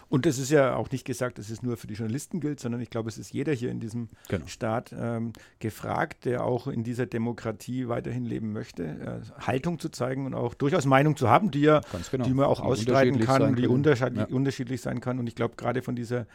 Und 0.08 0.26
das 0.26 0.38
ist 0.38 0.50
ja 0.50 0.74
auch 0.74 0.90
nicht 0.90 1.04
gesagt, 1.04 1.38
dass 1.38 1.50
es 1.50 1.62
nur 1.62 1.76
für 1.76 1.86
die 1.86 1.94
Journalisten 1.94 2.40
gilt, 2.40 2.60
sondern 2.60 2.80
ich 2.80 2.90
glaube, 2.90 3.08
es 3.08 3.18
ist 3.18 3.32
jeder 3.32 3.52
hier 3.52 3.70
in 3.70 3.80
diesem 3.80 4.08
genau. 4.28 4.46
Staat 4.46 4.94
ähm, 4.98 5.32
gefragt, 5.58 6.24
der 6.24 6.44
auch 6.44 6.66
in 6.66 6.84
dieser 6.84 7.06
Demokratie 7.06 7.88
weiterhin 7.88 8.24
leben 8.24 8.52
möchte, 8.52 8.84
äh, 8.84 9.42
Haltung 9.46 9.78
zu 9.78 9.88
zeigen 9.88 10.26
und 10.26 10.34
auch 10.34 10.54
durchaus 10.54 10.86
Meinung 10.86 11.16
zu 11.16 11.28
haben, 11.28 11.50
die, 11.50 11.60
ja, 11.60 11.80
genau. 12.10 12.24
die 12.24 12.34
man 12.34 12.46
auch 12.46 12.60
die 12.60 12.66
ausstreiten 12.66 13.20
kann, 13.20 13.56
die 13.56 13.66
unterschiedlich, 13.66 14.28
ja. 14.28 14.34
unterschiedlich 14.34 14.80
sein 14.80 15.00
kann. 15.00 15.18
Und 15.18 15.26
ich 15.26 15.34
glaube, 15.34 15.54
gerade 15.56 15.82
von 15.82 15.96
dieser 15.96 16.26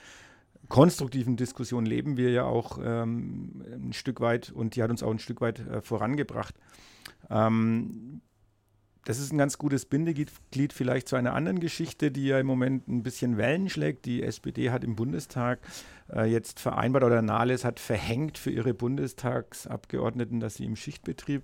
konstruktiven 0.70 1.36
Diskussion 1.38 1.86
leben 1.86 2.18
wir 2.18 2.32
ja 2.32 2.44
auch 2.44 2.80
ähm, 2.84 3.64
ein 3.72 3.94
Stück 3.94 4.20
weit 4.20 4.52
und 4.52 4.76
die 4.76 4.84
hat 4.84 4.90
uns 4.90 5.04
auch 5.04 5.12
ein 5.12 5.20
Stück 5.20 5.42
weit 5.42 5.60
äh, 5.60 5.82
vorangebracht. 5.82 6.56
Ähm, 7.30 8.22
das 9.06 9.20
ist 9.20 9.32
ein 9.32 9.38
ganz 9.38 9.58
gutes 9.60 9.86
Bindeglied 9.86 10.74
vielleicht 10.74 11.08
zu 11.08 11.16
einer 11.16 11.34
anderen 11.34 11.60
Geschichte, 11.60 12.12
die 12.12 12.26
ja 12.26 12.40
im 12.40 12.48
Moment 12.48 12.88
ein 12.88 13.04
bisschen 13.04 13.38
Wellen 13.38 13.70
schlägt. 13.70 14.06
Die 14.06 14.24
SPD 14.24 14.72
hat 14.72 14.84
im 14.84 14.96
Bundestag 14.96 15.60
äh, 16.14 16.26
jetzt 16.26 16.60
vereinbart 16.60 17.04
oder 17.04 17.22
Nahles 17.22 17.66
hat 17.66 17.80
verhängt 17.80 18.38
für 18.38 18.52
ihre 18.52 18.74
Bundestagsabgeordneten, 18.74 20.40
dass 20.40 20.56
sie 20.56 20.66
im 20.66 20.76
Schichtbetrieb 20.76 21.44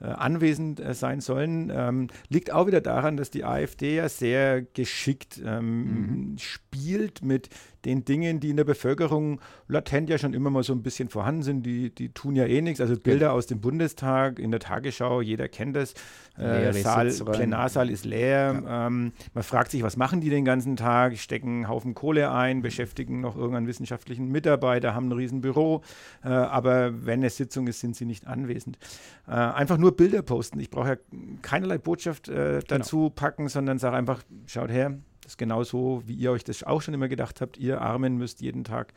äh, 0.00 0.06
anwesend 0.06 0.80
äh, 0.80 0.94
sein 0.94 1.20
sollen. 1.20 1.72
Ähm, 1.74 2.08
liegt 2.28 2.52
auch 2.52 2.66
wieder 2.66 2.80
daran, 2.80 3.16
dass 3.16 3.30
die 3.30 3.44
AfD 3.44 3.96
ja 3.96 4.08
sehr 4.08 4.62
geschickt 4.62 5.40
ähm, 5.44 6.32
mhm. 6.32 6.38
spielt 6.38 7.22
mit 7.22 7.48
den 7.84 8.04
Dingen, 8.04 8.38
die 8.38 8.50
in 8.50 8.56
der 8.56 8.64
Bevölkerung 8.64 9.40
latent 9.66 10.08
ja 10.08 10.16
schon 10.18 10.34
immer 10.34 10.50
mal 10.50 10.62
so 10.62 10.72
ein 10.72 10.82
bisschen 10.82 11.08
vorhanden 11.08 11.42
sind. 11.42 11.62
Die, 11.64 11.92
die 11.92 12.10
tun 12.10 12.36
ja 12.36 12.46
eh 12.46 12.60
nichts. 12.60 12.80
Also 12.80 12.96
Bilder 12.96 13.26
ja. 13.26 13.32
aus 13.32 13.46
dem 13.46 13.60
Bundestag 13.60 14.38
in 14.38 14.50
der 14.50 14.60
Tagesschau, 14.60 15.20
jeder 15.20 15.48
kennt 15.48 15.74
das. 15.74 15.94
Äh, 16.36 16.72
Saal, 16.74 17.08
Plenarsaal 17.08 17.90
ist 17.90 18.04
leer. 18.04 18.62
Ja. 18.64 18.86
Ähm, 18.86 19.12
man 19.34 19.42
fragt 19.42 19.70
sich, 19.72 19.82
was 19.82 19.96
machen 19.96 20.20
die 20.20 20.30
den 20.30 20.44
ganzen 20.44 20.76
Tag? 20.76 21.18
Stecken 21.18 21.48
einen 21.48 21.68
Haufen 21.68 21.94
Kohle 21.94 22.30
ein, 22.30 22.62
beschäftigen 22.62 23.20
noch 23.20 23.36
irgendeinen 23.36 23.66
Wissenschaftler 23.66 24.01
wissenschaftlichen 24.02 24.28
Mitarbeiter, 24.28 24.94
haben 24.94 25.08
ein 25.08 25.12
Riesenbüro, 25.12 25.82
äh, 26.24 26.28
aber 26.28 27.06
wenn 27.06 27.20
eine 27.20 27.30
Sitzung 27.30 27.66
ist, 27.66 27.80
sind 27.80 27.96
sie 27.96 28.04
nicht 28.04 28.26
anwesend. 28.26 28.78
Äh, 29.26 29.32
einfach 29.32 29.78
nur 29.78 29.96
Bilder 29.96 30.22
posten. 30.22 30.60
Ich 30.60 30.70
brauche 30.70 30.88
ja 30.88 30.96
keinerlei 31.42 31.78
Botschaft 31.78 32.28
äh, 32.28 32.32
genau. 32.32 32.60
dazu 32.66 32.96
genau. 32.98 33.10
packen, 33.10 33.48
sondern 33.48 33.78
sage 33.78 33.96
einfach, 33.96 34.22
schaut 34.46 34.70
her, 34.70 34.98
das 35.22 35.32
ist 35.32 35.38
genauso, 35.38 36.02
wie 36.06 36.14
ihr 36.14 36.32
euch 36.32 36.42
das 36.42 36.64
auch 36.64 36.82
schon 36.82 36.94
immer 36.94 37.08
gedacht 37.08 37.40
habt. 37.40 37.56
Ihr 37.56 37.80
Armen 37.80 38.18
müsst 38.18 38.40
jeden 38.40 38.64
Tag 38.64 38.92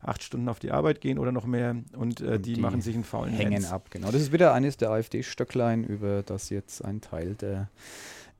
acht 0.00 0.24
Stunden 0.24 0.48
auf 0.48 0.58
die 0.58 0.72
Arbeit 0.72 1.00
gehen 1.00 1.18
oder 1.18 1.30
noch 1.30 1.46
mehr 1.46 1.76
und, 1.96 2.20
äh, 2.20 2.34
und 2.34 2.46
die, 2.46 2.54
die, 2.54 2.60
machen 2.60 2.80
sich 2.80 2.94
einen 2.94 3.04
faulen 3.04 3.32
Hängen 3.32 3.52
Lenz. 3.52 3.72
ab, 3.72 3.90
genau. 3.90 4.10
Das 4.10 4.20
ist 4.20 4.32
wieder 4.32 4.52
eines 4.54 4.76
der 4.76 4.90
AfD-Stöcklein, 4.90 5.84
über 5.84 6.22
das 6.24 6.50
jetzt 6.50 6.84
ein 6.84 7.00
Teil 7.00 7.34
der 7.36 7.68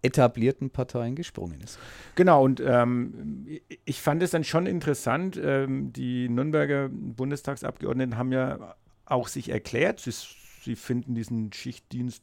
etablierten 0.02 0.70
Parteien 0.70 1.16
gesprungen 1.16 1.60
ist. 1.60 1.78
Genau, 2.14 2.44
und 2.44 2.60
ähm, 2.60 3.46
ich 3.84 4.00
fand 4.00 4.22
es 4.22 4.30
dann 4.30 4.44
schon 4.44 4.66
interessant, 4.66 5.38
ähm, 5.42 5.92
die 5.92 6.28
Nürnberger 6.28 6.88
Bundestagsabgeordneten 6.90 8.16
haben 8.16 8.32
ja 8.32 8.76
auch 9.06 9.28
sich 9.28 9.50
erklärt, 9.50 10.00
sie, 10.00 10.12
sie 10.62 10.76
finden 10.76 11.14
diesen 11.14 11.52
Schichtdienst 11.52 12.22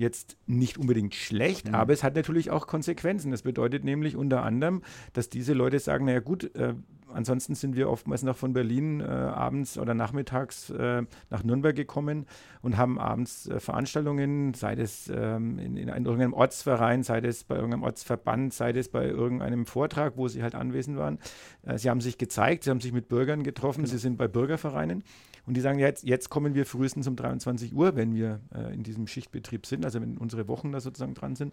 jetzt 0.00 0.36
nicht 0.46 0.78
unbedingt 0.78 1.14
schlecht, 1.14 1.68
mhm. 1.68 1.74
aber 1.74 1.92
es 1.92 2.02
hat 2.02 2.16
natürlich 2.16 2.50
auch 2.50 2.66
Konsequenzen. 2.66 3.30
Das 3.30 3.42
bedeutet 3.42 3.84
nämlich 3.84 4.16
unter 4.16 4.42
anderem, 4.42 4.82
dass 5.12 5.28
diese 5.28 5.52
Leute 5.52 5.78
sagen, 5.78 6.06
naja 6.06 6.20
gut, 6.20 6.54
äh, 6.56 6.74
ansonsten 7.12 7.54
sind 7.54 7.76
wir 7.76 7.88
oftmals 7.88 8.22
noch 8.22 8.36
von 8.36 8.52
Berlin 8.52 9.00
äh, 9.00 9.04
abends 9.04 9.78
oder 9.78 9.94
nachmittags 9.94 10.70
äh, 10.70 11.02
nach 11.28 11.44
Nürnberg 11.44 11.74
gekommen 11.74 12.26
und 12.62 12.76
haben 12.76 12.98
abends 12.98 13.48
äh, 13.48 13.60
Veranstaltungen, 13.60 14.54
sei 14.54 14.74
es 14.74 15.10
ähm, 15.14 15.58
in, 15.58 15.76
in, 15.76 15.88
irgendeinem 15.88 16.32
Ortsverein, 16.32 17.02
sei 17.02 17.18
es 17.18 17.44
bei 17.44 17.56
irgendeinem 17.56 17.82
Ortsverband, 17.82 18.52
sei 18.54 18.70
es 18.70 18.88
bei 18.88 19.06
irgendeinem 19.06 19.66
Vortrag, 19.66 20.16
wo 20.16 20.28
sie 20.28 20.42
halt 20.42 20.54
anwesend 20.54 20.96
waren. 20.96 21.18
Äh, 21.62 21.78
sie 21.78 21.90
haben 21.90 22.00
sich 22.00 22.18
gezeigt, 22.18 22.64
sie 22.64 22.70
haben 22.70 22.80
sich 22.80 22.92
mit 22.92 23.08
Bürgern 23.08 23.42
getroffen, 23.42 23.82
genau. 23.82 23.92
sie 23.92 23.98
sind 23.98 24.16
bei 24.16 24.28
Bürgervereinen. 24.28 25.04
Und 25.46 25.54
die 25.54 25.60
sagen, 25.60 25.78
jetzt, 25.78 26.04
jetzt 26.04 26.30
kommen 26.30 26.54
wir 26.54 26.66
frühestens 26.66 27.06
um 27.06 27.16
23 27.16 27.74
Uhr, 27.74 27.96
wenn 27.96 28.14
wir 28.14 28.40
äh, 28.54 28.74
in 28.74 28.82
diesem 28.82 29.06
Schichtbetrieb 29.06 29.66
sind, 29.66 29.84
also 29.84 30.00
wenn 30.00 30.18
unsere 30.18 30.48
Wochen 30.48 30.72
da 30.72 30.80
sozusagen 30.80 31.14
dran 31.14 31.36
sind, 31.36 31.52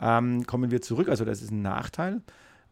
ähm, 0.00 0.46
kommen 0.46 0.70
wir 0.70 0.82
zurück. 0.82 1.08
Also 1.08 1.24
das 1.24 1.42
ist 1.42 1.50
ein 1.50 1.62
Nachteil. 1.62 2.22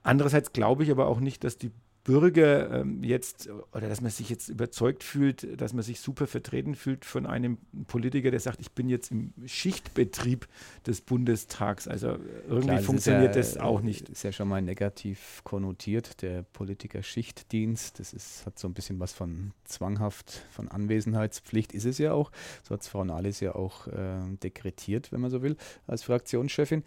Andererseits 0.02 0.52
glaube 0.52 0.82
ich 0.82 0.90
aber 0.90 1.06
auch 1.06 1.20
nicht, 1.20 1.44
dass 1.44 1.58
die 1.58 1.70
Bürger 2.10 2.80
ähm, 2.80 3.04
jetzt 3.04 3.48
oder 3.72 3.88
dass 3.88 4.00
man 4.00 4.10
sich 4.10 4.28
jetzt 4.28 4.48
überzeugt 4.48 5.04
fühlt, 5.04 5.60
dass 5.60 5.72
man 5.72 5.84
sich 5.84 6.00
super 6.00 6.26
vertreten 6.26 6.74
fühlt 6.74 7.04
von 7.04 7.24
einem 7.24 7.58
Politiker, 7.86 8.32
der 8.32 8.40
sagt, 8.40 8.60
ich 8.60 8.72
bin 8.72 8.88
jetzt 8.88 9.12
im 9.12 9.32
Schichtbetrieb 9.46 10.48
des 10.84 11.02
Bundestags. 11.02 11.86
Also 11.86 12.18
irgendwie 12.48 12.62
Klar, 12.62 12.76
das 12.78 12.84
funktioniert 12.84 13.36
ja, 13.36 13.40
das 13.40 13.58
auch 13.58 13.80
nicht. 13.80 14.08
Ist 14.08 14.24
ja 14.24 14.32
schon 14.32 14.48
mal 14.48 14.60
negativ 14.60 15.42
konnotiert, 15.44 16.20
der 16.22 16.42
Politiker-Schichtdienst. 16.42 18.00
Das 18.00 18.12
ist, 18.12 18.44
hat 18.44 18.58
so 18.58 18.66
ein 18.66 18.74
bisschen 18.74 18.98
was 18.98 19.12
von 19.12 19.52
zwanghaft, 19.62 20.42
von 20.50 20.66
Anwesenheitspflicht 20.66 21.72
ist 21.72 21.84
es 21.84 21.98
ja 21.98 22.12
auch. 22.12 22.32
So 22.64 22.74
hat 22.74 22.80
es 22.80 22.88
Frau 22.88 23.04
Nahles 23.04 23.38
ja 23.38 23.54
auch 23.54 23.86
äh, 23.86 24.18
dekretiert, 24.42 25.12
wenn 25.12 25.20
man 25.20 25.30
so 25.30 25.42
will, 25.42 25.56
als 25.86 26.02
Fraktionschefin. 26.02 26.82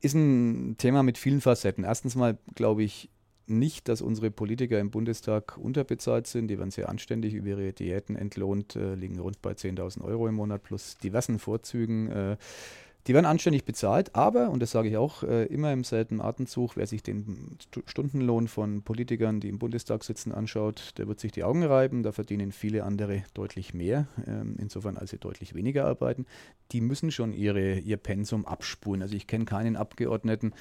Ist 0.00 0.14
ein 0.14 0.76
Thema 0.78 1.02
mit 1.02 1.18
vielen 1.18 1.40
Facetten. 1.40 1.82
Erstens 1.82 2.14
mal, 2.14 2.38
glaube 2.54 2.84
ich, 2.84 3.10
nicht, 3.46 3.88
dass 3.88 4.02
unsere 4.02 4.30
Politiker 4.30 4.78
im 4.80 4.90
Bundestag 4.90 5.58
unterbezahlt 5.58 6.26
sind. 6.26 6.48
Die 6.48 6.58
werden 6.58 6.70
sehr 6.70 6.88
anständig 6.88 7.34
über 7.34 7.48
ihre 7.48 7.72
Diäten 7.72 8.16
entlohnt, 8.16 8.76
äh, 8.76 8.94
liegen 8.94 9.18
rund 9.18 9.42
bei 9.42 9.52
10.000 9.52 10.02
Euro 10.02 10.28
im 10.28 10.34
Monat 10.34 10.62
plus 10.62 10.96
diversen 10.98 11.38
Vorzügen. 11.38 12.10
Äh, 12.10 12.36
die 13.06 13.12
werden 13.12 13.26
anständig 13.26 13.66
bezahlt, 13.66 14.14
aber, 14.14 14.48
und 14.48 14.60
das 14.60 14.70
sage 14.70 14.88
ich 14.88 14.96
auch 14.96 15.24
äh, 15.24 15.44
immer 15.44 15.70
im 15.74 15.84
selben 15.84 16.22
Atemzug, 16.22 16.74
wer 16.76 16.86
sich 16.86 17.02
den 17.02 17.58
Stundenlohn 17.84 18.48
von 18.48 18.80
Politikern, 18.80 19.40
die 19.40 19.50
im 19.50 19.58
Bundestag 19.58 20.04
sitzen, 20.04 20.32
anschaut, 20.32 20.94
der 20.96 21.06
wird 21.06 21.20
sich 21.20 21.30
die 21.30 21.44
Augen 21.44 21.64
reiben. 21.64 22.02
Da 22.02 22.12
verdienen 22.12 22.50
viele 22.50 22.82
andere 22.84 23.22
deutlich 23.34 23.74
mehr, 23.74 24.06
ähm, 24.26 24.56
insofern 24.58 24.96
als 24.96 25.10
sie 25.10 25.18
deutlich 25.18 25.54
weniger 25.54 25.84
arbeiten. 25.84 26.24
Die 26.72 26.80
müssen 26.80 27.10
schon 27.10 27.34
ihre, 27.34 27.78
ihr 27.78 27.98
Pensum 27.98 28.46
abspulen. 28.46 29.02
Also 29.02 29.14
ich 29.14 29.26
kenne 29.26 29.44
keinen 29.44 29.76
Abgeordneten, 29.76 30.54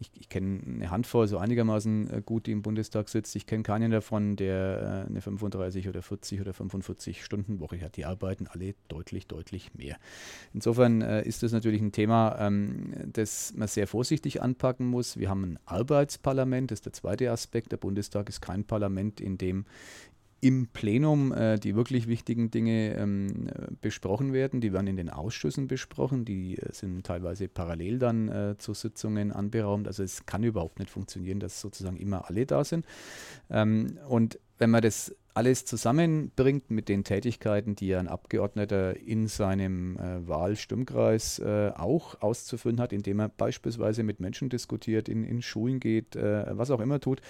ich, 0.00 0.10
ich 0.18 0.28
kenne 0.30 0.60
eine 0.66 0.90
Handvoll 0.90 1.28
so 1.28 1.36
einigermaßen 1.36 2.10
äh, 2.10 2.22
gut, 2.24 2.46
die 2.46 2.52
im 2.52 2.62
Bundestag 2.62 3.08
sitzt. 3.08 3.36
Ich 3.36 3.46
kenne 3.46 3.62
keinen 3.62 3.90
davon, 3.90 4.34
der 4.34 5.04
äh, 5.06 5.08
eine 5.08 5.20
35 5.20 5.88
oder 5.88 6.00
40 6.02 6.40
oder 6.40 6.54
45 6.54 7.22
Stunden 7.22 7.60
Woche 7.60 7.80
hat. 7.82 7.96
Die 7.96 8.06
arbeiten 8.06 8.46
alle 8.46 8.74
deutlich, 8.88 9.26
deutlich 9.26 9.74
mehr. 9.74 9.96
Insofern 10.54 11.02
äh, 11.02 11.22
ist 11.22 11.42
das 11.42 11.52
natürlich 11.52 11.82
ein 11.82 11.92
Thema, 11.92 12.36
ähm, 12.40 12.94
das 13.12 13.52
man 13.54 13.68
sehr 13.68 13.86
vorsichtig 13.86 14.40
anpacken 14.40 14.86
muss. 14.86 15.18
Wir 15.18 15.28
haben 15.28 15.44
ein 15.44 15.58
Arbeitsparlament, 15.66 16.70
das 16.70 16.78
ist 16.78 16.86
der 16.86 16.92
zweite 16.94 17.30
Aspekt. 17.30 17.70
Der 17.70 17.76
Bundestag 17.76 18.28
ist 18.30 18.40
kein 18.40 18.64
Parlament, 18.64 19.20
in 19.20 19.36
dem 19.36 19.66
im 20.40 20.68
Plenum 20.68 21.32
äh, 21.32 21.58
die 21.58 21.74
wirklich 21.74 22.08
wichtigen 22.08 22.50
Dinge 22.50 22.94
ähm, 22.94 23.48
besprochen 23.80 24.32
werden. 24.32 24.60
Die 24.60 24.72
werden 24.72 24.86
in 24.86 24.96
den 24.96 25.10
Ausschüssen 25.10 25.66
besprochen. 25.66 26.24
Die 26.24 26.56
äh, 26.58 26.72
sind 26.72 27.04
teilweise 27.04 27.48
parallel 27.48 27.98
dann 27.98 28.28
äh, 28.28 28.54
zu 28.58 28.72
Sitzungen 28.72 29.32
anberaumt. 29.32 29.86
Also 29.86 30.02
es 30.02 30.24
kann 30.26 30.42
überhaupt 30.42 30.78
nicht 30.78 30.90
funktionieren, 30.90 31.40
dass 31.40 31.60
sozusagen 31.60 31.98
immer 31.98 32.28
alle 32.28 32.46
da 32.46 32.64
sind. 32.64 32.86
Ähm, 33.50 33.98
und 34.08 34.38
wenn 34.58 34.70
man 34.70 34.82
das 34.82 35.14
alles 35.34 35.64
zusammenbringt 35.64 36.70
mit 36.70 36.88
den 36.88 37.04
Tätigkeiten, 37.04 37.76
die 37.76 37.94
ein 37.94 38.08
Abgeordneter 38.08 38.96
in 38.96 39.28
seinem 39.28 39.96
äh, 39.96 40.26
Wahlstimmkreis 40.26 41.38
äh, 41.38 41.70
auch 41.76 42.20
auszuführen 42.20 42.80
hat, 42.80 42.92
indem 42.92 43.20
er 43.20 43.28
beispielsweise 43.28 44.02
mit 44.02 44.20
Menschen 44.20 44.48
diskutiert, 44.48 45.08
in, 45.08 45.24
in 45.24 45.42
Schulen 45.42 45.78
geht, 45.78 46.16
äh, 46.16 46.46
was 46.50 46.70
auch 46.70 46.80
immer 46.80 47.00
tut, 47.00 47.20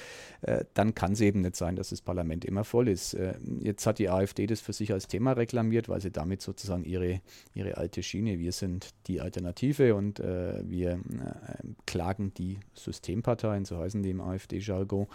äh, 0.42 0.64
dann 0.74 0.94
kann 0.94 1.12
es 1.12 1.20
eben 1.20 1.42
nicht 1.42 1.56
sein, 1.56 1.76
dass 1.76 1.90
das 1.90 2.00
Parlament 2.00 2.44
immer 2.44 2.64
voll 2.64 2.88
ist. 2.88 3.14
Äh, 3.14 3.34
jetzt 3.60 3.86
hat 3.86 3.98
die 3.98 4.08
AfD 4.08 4.46
das 4.46 4.60
für 4.60 4.72
sich 4.72 4.92
als 4.92 5.06
Thema 5.06 5.32
reklamiert, 5.32 5.88
weil 5.88 6.00
sie 6.00 6.10
damit 6.10 6.40
sozusagen 6.42 6.84
ihre, 6.84 7.20
ihre 7.54 7.76
alte 7.76 8.02
Schiene, 8.02 8.38
wir 8.38 8.52
sind 8.52 8.90
die 9.08 9.20
Alternative 9.20 9.94
und 9.94 10.20
äh, 10.20 10.62
wir 10.64 11.00
klagen 11.86 12.32
die 12.34 12.58
Systemparteien, 12.74 13.64
so 13.64 13.78
heißen 13.78 14.02
die 14.02 14.10
im 14.10 14.20
AfD-Jargon, 14.20 15.06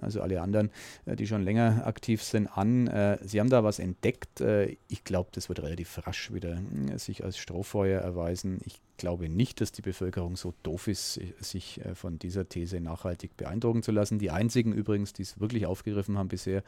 also 0.00 0.20
alle 0.20 0.40
anderen, 0.40 0.70
die 1.06 1.26
schon 1.26 1.42
länger 1.42 1.86
aktiv 1.86 2.22
sind, 2.22 2.33
denn 2.34 2.46
an, 2.46 2.86
äh, 2.88 3.18
Sie 3.22 3.40
haben 3.40 3.50
da 3.50 3.64
was 3.64 3.78
entdeckt. 3.78 4.40
Äh, 4.40 4.76
ich 4.88 5.04
glaube, 5.04 5.30
das 5.32 5.48
wird 5.48 5.62
relativ 5.62 6.06
rasch 6.06 6.32
wieder 6.32 6.58
äh, 6.92 6.98
sich 6.98 7.24
als 7.24 7.38
Strohfeuer 7.38 8.00
erweisen. 8.00 8.60
Ich 8.64 8.80
glaube 8.96 9.28
nicht, 9.28 9.60
dass 9.60 9.72
die 9.72 9.82
Bevölkerung 9.82 10.36
so 10.36 10.54
doof 10.62 10.88
ist, 10.88 11.20
sich 11.40 11.84
äh, 11.84 11.94
von 11.94 12.18
dieser 12.18 12.48
These 12.48 12.80
nachhaltig 12.80 13.36
beeindrucken 13.36 13.82
zu 13.82 13.92
lassen. 13.92 14.18
Die 14.18 14.30
einzigen 14.30 14.72
übrigens, 14.72 15.12
die 15.12 15.22
es 15.22 15.40
wirklich 15.40 15.66
aufgegriffen 15.66 16.18
haben 16.18 16.28
bisher, 16.28 16.62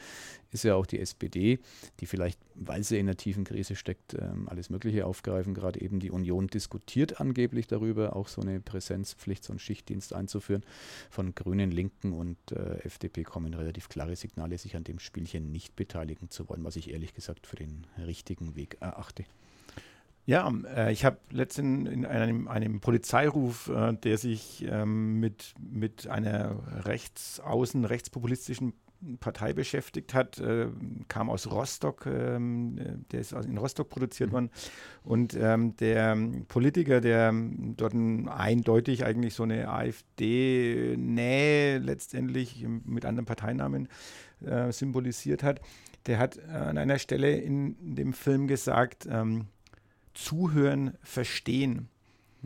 ist 0.50 0.64
ja 0.64 0.74
auch 0.74 0.86
die 0.86 1.00
SPD, 1.00 1.58
die 2.00 2.06
vielleicht, 2.06 2.38
weil 2.54 2.82
sie 2.82 2.98
in 2.98 3.06
einer 3.06 3.16
tiefen 3.16 3.44
Krise 3.44 3.76
steckt, 3.76 4.14
ähm, 4.14 4.48
alles 4.48 4.70
Mögliche 4.70 5.06
aufgreifen. 5.06 5.54
Gerade 5.54 5.80
eben 5.80 6.00
die 6.00 6.10
Union 6.10 6.48
diskutiert 6.48 7.20
angeblich 7.20 7.66
darüber, 7.66 8.16
auch 8.16 8.28
so 8.28 8.40
eine 8.40 8.60
Präsenzpflicht, 8.60 9.44
so 9.44 9.52
einen 9.52 9.60
Schichtdienst 9.60 10.12
einzuführen. 10.12 10.64
Von 11.10 11.34
Grünen, 11.34 11.70
Linken 11.70 12.12
und 12.12 12.36
äh, 12.52 12.78
FDP 12.84 13.22
kommen 13.22 13.54
relativ 13.54 13.88
klare 13.88 14.16
Signale, 14.16 14.58
sich 14.58 14.76
an 14.76 14.84
dem 14.84 14.98
Spielchen 14.98 15.52
nicht 15.52 15.76
beteiligen 15.76 16.30
zu 16.30 16.48
wollen, 16.48 16.64
was 16.64 16.76
ich 16.76 16.90
ehrlich 16.90 17.14
gesagt 17.14 17.46
für 17.46 17.56
den 17.56 17.86
richtigen 17.98 18.56
Weg 18.56 18.78
erachte. 18.80 19.24
Ja, 20.26 20.52
äh, 20.74 20.92
ich 20.92 21.04
habe 21.04 21.18
letztens 21.30 21.88
in 21.88 22.04
einem, 22.04 22.48
einem 22.48 22.80
Polizeiruf, 22.80 23.68
äh, 23.68 23.92
der 23.92 24.18
sich 24.18 24.66
ähm, 24.68 25.20
mit, 25.20 25.54
mit 25.58 26.08
einer 26.08 26.84
rechtsaußen, 26.84 27.84
rechtspopulistischen 27.84 28.72
Partei 29.20 29.52
beschäftigt 29.52 30.14
hat, 30.14 30.40
äh, 30.40 30.66
kam 31.06 31.30
aus 31.30 31.48
Rostock, 31.48 32.06
ähm, 32.06 33.04
der 33.12 33.20
ist 33.20 33.30
in 33.32 33.56
Rostock 33.56 33.88
produziert 33.88 34.30
mhm. 34.30 34.34
worden. 34.34 34.50
Und 35.04 35.34
ähm, 35.40 35.76
der 35.76 36.18
Politiker, 36.48 37.00
der 37.00 37.32
dort 37.76 37.94
eindeutig 37.94 39.04
eigentlich 39.04 39.34
so 39.34 39.44
eine 39.44 39.68
AfD-Nähe 39.68 40.98
letztendlich 41.78 42.66
mit 42.66 43.04
anderen 43.04 43.26
Parteinamen 43.26 43.86
äh, 44.44 44.72
symbolisiert 44.72 45.44
hat, 45.44 45.60
der 46.06 46.18
hat 46.18 46.44
an 46.48 46.78
einer 46.78 46.98
Stelle 46.98 47.36
in 47.36 47.94
dem 47.94 48.12
Film 48.12 48.48
gesagt, 48.48 49.06
ähm, 49.10 49.46
Zuhören, 50.16 50.94
Verstehen. 51.02 51.88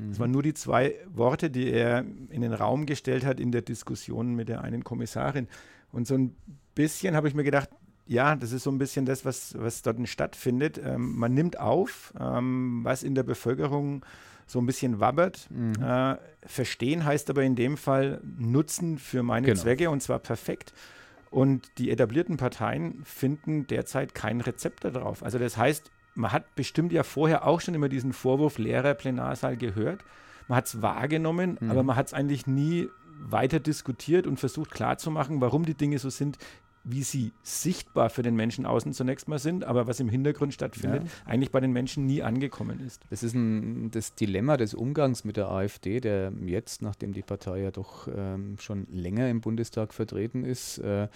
Das 0.08 0.18
waren 0.18 0.30
nur 0.30 0.42
die 0.42 0.54
zwei 0.54 0.94
Worte, 1.12 1.50
die 1.50 1.70
er 1.70 2.04
in 2.30 2.40
den 2.40 2.54
Raum 2.54 2.86
gestellt 2.86 3.24
hat 3.24 3.38
in 3.38 3.52
der 3.52 3.62
Diskussion 3.62 4.34
mit 4.34 4.48
der 4.48 4.62
einen 4.62 4.82
Kommissarin. 4.82 5.46
Und 5.92 6.06
so 6.06 6.14
ein 6.14 6.34
bisschen 6.74 7.16
habe 7.16 7.28
ich 7.28 7.34
mir 7.34 7.44
gedacht, 7.44 7.68
ja, 8.06 8.34
das 8.34 8.52
ist 8.52 8.64
so 8.64 8.70
ein 8.70 8.78
bisschen 8.78 9.04
das, 9.04 9.24
was, 9.24 9.54
was 9.58 9.82
dort 9.82 9.96
stattfindet. 10.08 10.80
Ähm, 10.82 11.16
man 11.16 11.34
nimmt 11.34 11.60
auf, 11.60 12.14
ähm, 12.18 12.80
was 12.82 13.02
in 13.02 13.14
der 13.14 13.22
Bevölkerung 13.22 14.04
so 14.46 14.58
ein 14.58 14.66
bisschen 14.66 15.00
wabbert. 15.00 15.48
Mhm. 15.50 15.74
Äh, 15.82 16.16
verstehen 16.46 17.04
heißt 17.04 17.30
aber 17.30 17.42
in 17.42 17.54
dem 17.54 17.76
Fall 17.76 18.20
nutzen 18.38 18.98
für 18.98 19.22
meine 19.22 19.46
genau. 19.46 19.60
Zwecke 19.60 19.90
und 19.90 20.02
zwar 20.02 20.18
perfekt. 20.18 20.72
Und 21.30 21.70
die 21.78 21.90
etablierten 21.90 22.36
Parteien 22.36 23.02
finden 23.04 23.66
derzeit 23.68 24.14
kein 24.14 24.40
Rezept 24.40 24.84
darauf. 24.84 25.22
Also 25.22 25.38
das 25.38 25.56
heißt, 25.56 25.92
man 26.14 26.32
hat 26.32 26.54
bestimmt 26.54 26.92
ja 26.92 27.02
vorher 27.02 27.46
auch 27.46 27.60
schon 27.60 27.74
immer 27.74 27.88
diesen 27.88 28.12
Vorwurf 28.12 28.58
Lehrer 28.58 28.94
Plenarsaal 28.94 29.56
gehört. 29.56 30.04
Man 30.48 30.56
hat 30.56 30.66
es 30.66 30.82
wahrgenommen, 30.82 31.58
mhm. 31.60 31.70
aber 31.70 31.82
man 31.82 31.96
hat 31.96 32.08
es 32.08 32.14
eigentlich 32.14 32.46
nie 32.46 32.88
weiter 33.22 33.60
diskutiert 33.60 34.26
und 34.26 34.38
versucht 34.38 34.70
klarzumachen, 34.70 35.40
warum 35.40 35.64
die 35.64 35.74
Dinge 35.74 35.98
so 35.98 36.10
sind, 36.10 36.38
wie 36.82 37.02
sie 37.02 37.32
sichtbar 37.42 38.08
für 38.08 38.22
den 38.22 38.34
Menschen 38.34 38.64
außen 38.64 38.94
zunächst 38.94 39.28
mal 39.28 39.38
sind, 39.38 39.64
aber 39.64 39.86
was 39.86 40.00
im 40.00 40.08
Hintergrund 40.08 40.54
stattfindet, 40.54 41.04
ja. 41.04 41.10
eigentlich 41.26 41.50
bei 41.50 41.60
den 41.60 41.72
Menschen 41.72 42.06
nie 42.06 42.22
angekommen 42.22 42.80
ist. 42.80 43.02
Das 43.10 43.22
ist 43.22 43.34
ein, 43.34 43.90
das 43.90 44.14
Dilemma 44.14 44.56
des 44.56 44.72
Umgangs 44.72 45.24
mit 45.24 45.36
der 45.36 45.50
AfD, 45.50 46.00
der 46.00 46.32
jetzt, 46.46 46.80
nachdem 46.80 47.12
die 47.12 47.22
Partei 47.22 47.60
ja 47.60 47.70
doch 47.70 48.08
ähm, 48.14 48.56
schon 48.58 48.86
länger 48.90 49.28
im 49.28 49.42
Bundestag 49.42 49.92
vertreten 49.92 50.42
ist, 50.44 50.78
äh, 50.78 51.08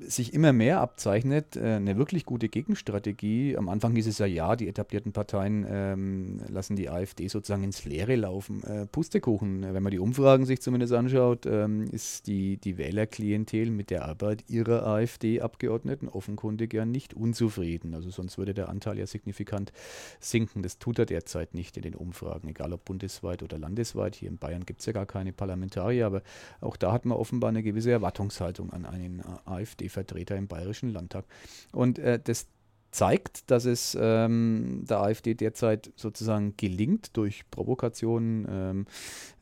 sich 0.00 0.34
immer 0.34 0.52
mehr 0.52 0.80
abzeichnet, 0.80 1.56
äh, 1.56 1.76
eine 1.76 1.96
wirklich 1.96 2.24
gute 2.24 2.48
Gegenstrategie. 2.48 3.56
Am 3.56 3.68
Anfang 3.68 3.94
hieß 3.94 4.06
es 4.06 4.18
ja, 4.18 4.26
ja, 4.26 4.56
die 4.56 4.68
etablierten 4.68 5.12
Parteien 5.12 5.66
ähm, 5.68 6.40
lassen 6.48 6.76
die 6.76 6.88
AfD 6.88 7.28
sozusagen 7.28 7.64
ins 7.64 7.84
Leere 7.84 8.16
laufen. 8.16 8.62
Äh, 8.64 8.86
Pustekuchen, 8.86 9.62
wenn 9.74 9.82
man 9.82 9.90
die 9.90 9.98
Umfragen 9.98 10.46
sich 10.46 10.60
zumindest 10.60 10.92
anschaut, 10.92 11.46
ähm, 11.46 11.84
ist 11.90 12.26
die, 12.26 12.56
die 12.58 12.78
Wählerklientel 12.78 13.70
mit 13.70 13.90
der 13.90 14.04
Arbeit 14.04 14.44
ihrer 14.48 14.86
AfD-Abgeordneten 14.86 16.08
offenkundig 16.08 16.72
ja 16.74 16.84
nicht 16.84 17.14
unzufrieden. 17.14 17.94
Also 17.94 18.10
sonst 18.10 18.38
würde 18.38 18.54
der 18.54 18.68
Anteil 18.68 18.98
ja 18.98 19.06
signifikant 19.06 19.72
sinken. 20.20 20.62
Das 20.62 20.78
tut 20.78 20.98
er 20.98 21.06
derzeit 21.06 21.54
nicht 21.54 21.76
in 21.76 21.82
den 21.82 21.94
Umfragen, 21.94 22.48
egal 22.48 22.72
ob 22.72 22.84
bundesweit 22.84 23.42
oder 23.42 23.58
landesweit. 23.58 24.14
Hier 24.14 24.28
in 24.28 24.38
Bayern 24.38 24.64
gibt 24.64 24.80
es 24.80 24.86
ja 24.86 24.92
gar 24.92 25.06
keine 25.06 25.32
Parlamentarier, 25.32 26.06
aber 26.06 26.22
auch 26.60 26.76
da 26.76 26.92
hat 26.92 27.04
man 27.04 27.18
offenbar 27.18 27.48
eine 27.48 27.62
gewisse 27.62 27.90
Erwartungshaltung 27.90 28.72
an 28.72 28.86
einen 28.86 29.22
AfD. 29.44 29.79
AfD-Vertreter 29.80 30.36
im 30.36 30.46
Bayerischen 30.46 30.90
Landtag. 30.90 31.24
Und 31.72 31.98
äh, 31.98 32.20
das 32.22 32.46
zeigt, 32.90 33.50
dass 33.52 33.66
es 33.66 33.96
ähm, 34.00 34.84
der 34.88 35.00
AfD 35.00 35.34
derzeit 35.34 35.92
sozusagen 35.94 36.54
gelingt, 36.56 37.16
durch 37.16 37.48
Provokation, 37.50 38.46
ähm, 38.50 38.86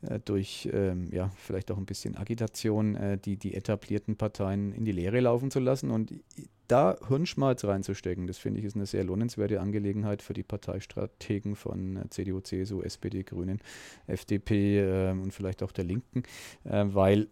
äh, 0.03 0.19
durch 0.23 0.69
ähm, 0.71 1.09
ja, 1.11 1.31
vielleicht 1.35 1.71
auch 1.71 1.77
ein 1.77 1.87
bisschen 1.87 2.15
Agitation, 2.15 2.95
äh, 2.95 3.17
die, 3.17 3.37
die 3.37 3.55
etablierten 3.55 4.17
Parteien 4.17 4.71
in 4.71 4.85
die 4.85 4.91
Leere 4.91 5.19
laufen 5.19 5.49
zu 5.49 5.59
lassen. 5.59 5.89
Und 5.89 6.13
da 6.67 6.95
Hirnschmalz 7.07 7.65
reinzustecken, 7.65 8.27
das 8.27 8.37
finde 8.37 8.59
ich 8.59 8.67
ist 8.67 8.75
eine 8.75 8.85
sehr 8.85 9.03
lohnenswerte 9.03 9.59
Angelegenheit 9.59 10.21
für 10.21 10.33
die 10.33 10.43
Parteistrategen 10.43 11.55
von 11.55 11.97
äh, 11.97 12.09
CDU, 12.09 12.41
CSU, 12.41 12.83
SPD, 12.83 13.23
Grünen, 13.23 13.61
FDP 14.05 14.79
äh, 14.79 15.11
und 15.11 15.33
vielleicht 15.33 15.63
auch 15.63 15.71
der 15.71 15.85
Linken, 15.85 16.21
äh, 16.65 16.85
weil 16.85 17.29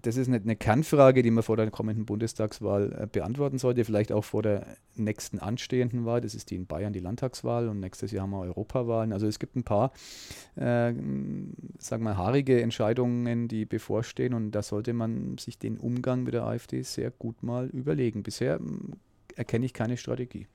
das 0.00 0.16
ist 0.16 0.28
eine, 0.28 0.38
eine, 0.38 0.56
Kernfrage, 0.56 1.22
die 1.22 1.30
man 1.30 1.42
vor 1.42 1.56
der 1.56 1.70
kommenden 1.70 2.06
Bundestagswahl 2.06 2.92
äh, 2.92 3.06
beantworten 3.06 3.58
sollte, 3.58 3.84
vielleicht 3.84 4.12
auch 4.12 4.24
vor 4.24 4.42
der 4.42 4.66
nächsten 4.94 5.38
anstehenden 5.38 6.04
Wahl. 6.04 6.20
Das 6.20 6.34
ist 6.34 6.50
die 6.50 6.56
in 6.56 6.66
Bayern, 6.66 6.92
die 6.92 7.00
Landtagswahl 7.00 7.68
und 7.68 7.80
nächstes 7.80 8.10
Jahr 8.10 8.22
haben 8.22 8.30
wir 8.30 8.40
Europawahlen. 8.40 9.12
Also 9.12 9.26
es 9.26 9.38
gibt 9.38 9.56
ein 9.56 9.64
paar, 9.64 9.92
äh, 10.56 10.92
sagen 11.78 12.04
wir, 12.04 12.16
haarige 12.16 12.62
Entscheidungen, 12.62 13.48
die 13.48 13.64
bevorstehen 13.64 14.34
und 14.34 14.52
da 14.52 14.62
sollte 14.62 14.92
man 14.92 15.36
sich 15.38 15.58
den 15.58 15.78
Umgang 15.78 16.22
mit 16.22 16.34
der 16.34 16.44
AfD 16.44 16.82
sehr 16.82 17.10
gut 17.10 17.42
mal 17.42 17.66
überlegen. 17.66 18.22
Bisher 18.22 18.60
erkenne 19.36 19.66
ich 19.66 19.74
keine 19.74 19.96
Strategie. 19.96 20.46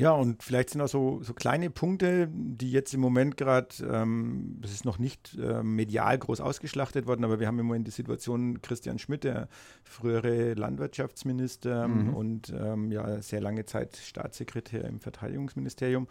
Ja, 0.00 0.12
und 0.12 0.42
vielleicht 0.42 0.70
sind 0.70 0.80
auch 0.80 0.88
so, 0.88 1.22
so 1.22 1.34
kleine 1.34 1.68
Punkte, 1.68 2.30
die 2.32 2.72
jetzt 2.72 2.94
im 2.94 3.00
Moment 3.00 3.36
gerade, 3.36 3.68
ähm, 3.86 4.56
das 4.62 4.72
ist 4.72 4.86
noch 4.86 4.98
nicht 4.98 5.36
äh, 5.38 5.62
medial 5.62 6.16
groß 6.16 6.40
ausgeschlachtet 6.40 7.06
worden, 7.06 7.22
aber 7.22 7.38
wir 7.38 7.46
haben 7.46 7.58
im 7.58 7.66
Moment 7.66 7.86
die 7.86 7.90
Situation, 7.90 8.62
Christian 8.62 8.98
Schmidt, 8.98 9.24
der 9.24 9.48
frühere 9.84 10.54
Landwirtschaftsminister 10.54 11.86
mhm. 11.86 12.14
und 12.14 12.50
ähm, 12.58 12.90
ja 12.90 13.20
sehr 13.20 13.42
lange 13.42 13.66
Zeit 13.66 13.98
Staatssekretär 13.98 14.84
im 14.84 15.00
Verteidigungsministerium, 15.00 16.08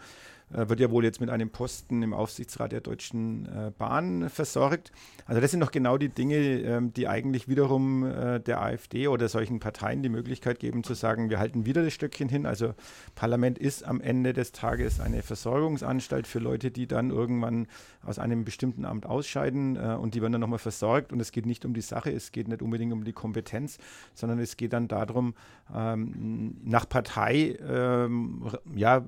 wird 0.49 0.79
ja 0.79 0.89
wohl 0.89 1.03
jetzt 1.03 1.21
mit 1.21 1.29
einem 1.29 1.49
Posten 1.49 2.01
im 2.01 2.13
Aufsichtsrat 2.13 2.71
der 2.71 2.81
Deutschen 2.81 3.45
äh, 3.45 3.71
Bahn 3.77 4.29
versorgt. 4.29 4.91
Also 5.25 5.41
das 5.41 5.51
sind 5.51 5.59
doch 5.59 5.71
genau 5.71 5.97
die 5.97 6.09
Dinge, 6.09 6.37
ähm, 6.37 6.93
die 6.93 7.07
eigentlich 7.07 7.47
wiederum 7.47 8.03
äh, 8.03 8.39
der 8.39 8.61
AfD 8.61 9.07
oder 9.07 9.29
solchen 9.29 9.59
Parteien 9.59 10.01
die 10.01 10.09
Möglichkeit 10.09 10.59
geben 10.59 10.83
zu 10.83 10.93
sagen, 10.95 11.29
wir 11.29 11.39
halten 11.39 11.65
wieder 11.65 11.83
das 11.83 11.93
Stöckchen 11.93 12.29
hin. 12.29 12.45
Also 12.45 12.73
Parlament 13.15 13.59
ist 13.59 13.85
am 13.85 14.01
Ende 14.01 14.33
des 14.33 14.51
Tages 14.51 14.99
eine 14.99 15.21
Versorgungsanstalt 15.21 16.25
für 16.27 16.39
Leute, 16.39 16.71
die 16.71 16.87
dann 16.87 17.11
irgendwann 17.11 17.67
aus 18.03 18.17
einem 18.17 18.43
bestimmten 18.43 18.85
Amt 18.85 19.05
ausscheiden 19.05 19.77
und 19.77 20.15
die 20.15 20.21
werden 20.21 20.33
dann 20.33 20.41
nochmal 20.41 20.59
versorgt. 20.59 21.13
Und 21.13 21.19
es 21.19 21.31
geht 21.31 21.45
nicht 21.45 21.65
um 21.65 21.73
die 21.73 21.81
Sache, 21.81 22.11
es 22.11 22.31
geht 22.31 22.47
nicht 22.47 22.61
unbedingt 22.61 22.93
um 22.93 23.03
die 23.03 23.13
Kompetenz, 23.13 23.77
sondern 24.13 24.39
es 24.39 24.57
geht 24.57 24.73
dann 24.73 24.87
darum, 24.87 25.33
ähm, 25.73 26.57
nach 26.63 26.87
Partei 26.87 27.57
ähm, 27.67 28.49
ja, 28.75 29.05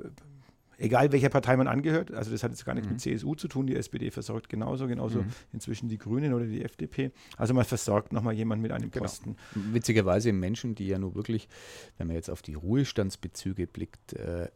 egal 0.82 1.12
welcher 1.12 1.30
Partei 1.30 1.56
man 1.56 1.68
angehört. 1.68 2.14
Also 2.14 2.32
das 2.32 2.44
hat 2.44 2.52
jetzt 2.52 2.66
gar 2.66 2.74
nichts 2.74 2.88
mhm. 2.88 2.94
mit 2.94 3.02
CSU 3.02 3.36
zu 3.36 3.48
tun. 3.48 3.68
Die 3.68 3.76
SPD 3.76 4.12
versorgt 4.12 4.50
genauso, 4.50 4.88
genauso 4.88 5.20
mhm. 5.20 5.28
inzwischen 5.54 5.90
die 5.90 5.98
Grünen 5.98 6.34
oder 6.34 6.46
die 6.46 6.64
FDP. 6.64 7.12
Also 7.38 7.54
man 7.54 7.66
versorgt 7.66 8.14
nochmal 8.14 8.34
jemanden 8.34 8.64
mit 8.64 8.72
einem 8.72 8.92
genau. 8.92 9.04
Posten. 9.04 9.36
Witzigerweise 9.54 10.34
Menschen, 10.34 10.76
die 10.76 10.88
ja 10.88 11.00
nur 11.00 11.16
wirklich, 11.16 11.48
wenn 11.98 12.08
man 12.08 12.16
jetzt 12.16 12.30
auf 12.30 12.42
die 12.42 12.56
Ruhestandsbezüge 12.56 13.68
blickt, 13.68 14.14
äh, 14.14 14.50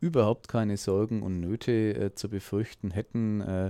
überhaupt 0.00 0.48
keine 0.48 0.76
Sorgen 0.76 1.22
und 1.22 1.40
Nöte 1.40 1.94
äh, 1.94 2.14
zu 2.14 2.28
befürchten 2.28 2.90
hätten. 2.90 3.40
Äh, 3.40 3.66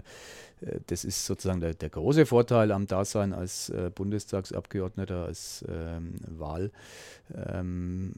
äh, 0.60 0.80
das 0.86 1.04
ist 1.04 1.26
sozusagen 1.26 1.60
der, 1.60 1.74
der, 1.74 1.90
große 1.90 2.26
Vorteil 2.26 2.72
am 2.72 2.86
Dasein 2.86 3.32
als 3.32 3.70
äh, 3.70 3.90
Bundestagsabgeordneter, 3.94 5.24
als 5.24 5.64
ähm, 5.68 6.14
Wahl, 6.26 6.70
ähm, 7.34 8.12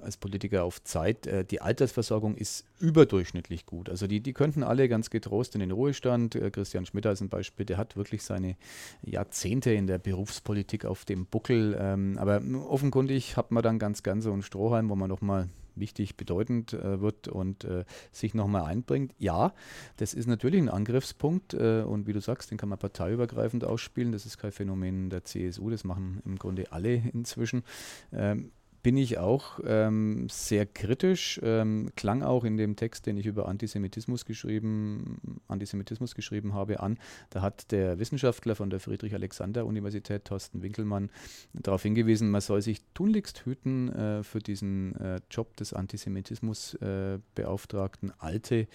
als 0.00 0.16
Politiker 0.16 0.64
auf 0.64 0.82
Zeit. 0.84 1.26
Äh, 1.26 1.44
die 1.44 1.60
Altersversorgung 1.60 2.36
ist 2.36 2.64
überdurchschnittlich 2.78 3.66
gut. 3.66 3.88
Also 3.88 4.06
die, 4.06 4.20
die 4.20 4.32
könnten 4.32 4.62
alle 4.62 4.88
ganz 4.88 5.10
getrost 5.10 5.54
in 5.54 5.60
den 5.60 5.70
Ruhestand. 5.70 6.34
Äh, 6.34 6.50
Christian 6.50 6.86
Schmidt 6.86 7.06
als 7.06 7.20
ein 7.20 7.28
Beispiel, 7.28 7.66
der 7.66 7.76
hat 7.76 7.96
wirklich 7.96 8.22
seine 8.22 8.56
Jahrzehnte 9.02 9.72
in 9.72 9.86
der 9.86 9.98
Berufspolitik 9.98 10.84
auf 10.84 11.04
dem 11.04 11.26
Buckel. 11.26 11.76
Ähm, 11.78 12.18
aber 12.18 12.40
offenkundig 12.68 13.36
hat 13.36 13.50
man 13.50 13.62
dann 13.62 13.78
ganz 13.78 14.02
gern 14.02 14.20
so 14.20 14.32
einen 14.32 14.42
Strohhalm, 14.42 14.88
wo 14.88 14.96
man 14.96 15.08
nochmal 15.08 15.48
wichtig, 15.76 16.16
bedeutend 16.16 16.72
äh, 16.72 17.00
wird 17.00 17.28
und 17.28 17.64
äh, 17.64 17.84
sich 18.12 18.34
nochmal 18.34 18.64
einbringt. 18.64 19.14
Ja, 19.18 19.52
das 19.96 20.14
ist 20.14 20.26
natürlich 20.26 20.60
ein 20.60 20.68
Angriffspunkt 20.68 21.54
äh, 21.54 21.82
und 21.82 22.06
wie 22.06 22.12
du 22.12 22.20
sagst, 22.20 22.50
den 22.50 22.58
kann 22.58 22.68
man 22.68 22.78
parteiübergreifend 22.78 23.64
ausspielen. 23.64 24.12
Das 24.12 24.26
ist 24.26 24.38
kein 24.38 24.52
Phänomen 24.52 25.10
der 25.10 25.24
CSU, 25.24 25.70
das 25.70 25.84
machen 25.84 26.20
im 26.24 26.38
Grunde 26.38 26.72
alle 26.72 26.94
inzwischen. 26.94 27.64
Ähm, 28.12 28.52
bin 28.84 28.96
ich 28.98 29.18
auch 29.18 29.58
ähm, 29.66 30.28
sehr 30.28 30.66
kritisch. 30.66 31.40
Ähm, 31.42 31.90
klang 31.96 32.22
auch 32.22 32.44
in 32.44 32.58
dem 32.58 32.76
Text, 32.76 33.06
den 33.06 33.16
ich 33.16 33.24
über 33.24 33.48
Antisemitismus 33.48 34.26
geschrieben, 34.26 35.40
Antisemitismus 35.48 36.14
geschrieben 36.14 36.52
habe, 36.52 36.80
an. 36.80 36.98
Da 37.30 37.40
hat 37.40 37.72
der 37.72 37.98
Wissenschaftler 37.98 38.54
von 38.54 38.68
der 38.68 38.80
Friedrich-Alexander-Universität, 38.80 40.26
Thorsten 40.26 40.62
Winkelmann, 40.62 41.08
darauf 41.54 41.82
hingewiesen, 41.82 42.30
man 42.30 42.42
soll 42.42 42.60
sich 42.60 42.82
tunlichst 42.92 43.46
hüten 43.46 43.88
äh, 43.88 44.22
für 44.22 44.40
diesen 44.40 44.94
äh, 44.96 45.22
Job 45.30 45.56
des 45.56 45.72
Antisemitismusbeauftragten, 45.72 48.10
äh, 48.10 48.12
alte, 48.18 48.68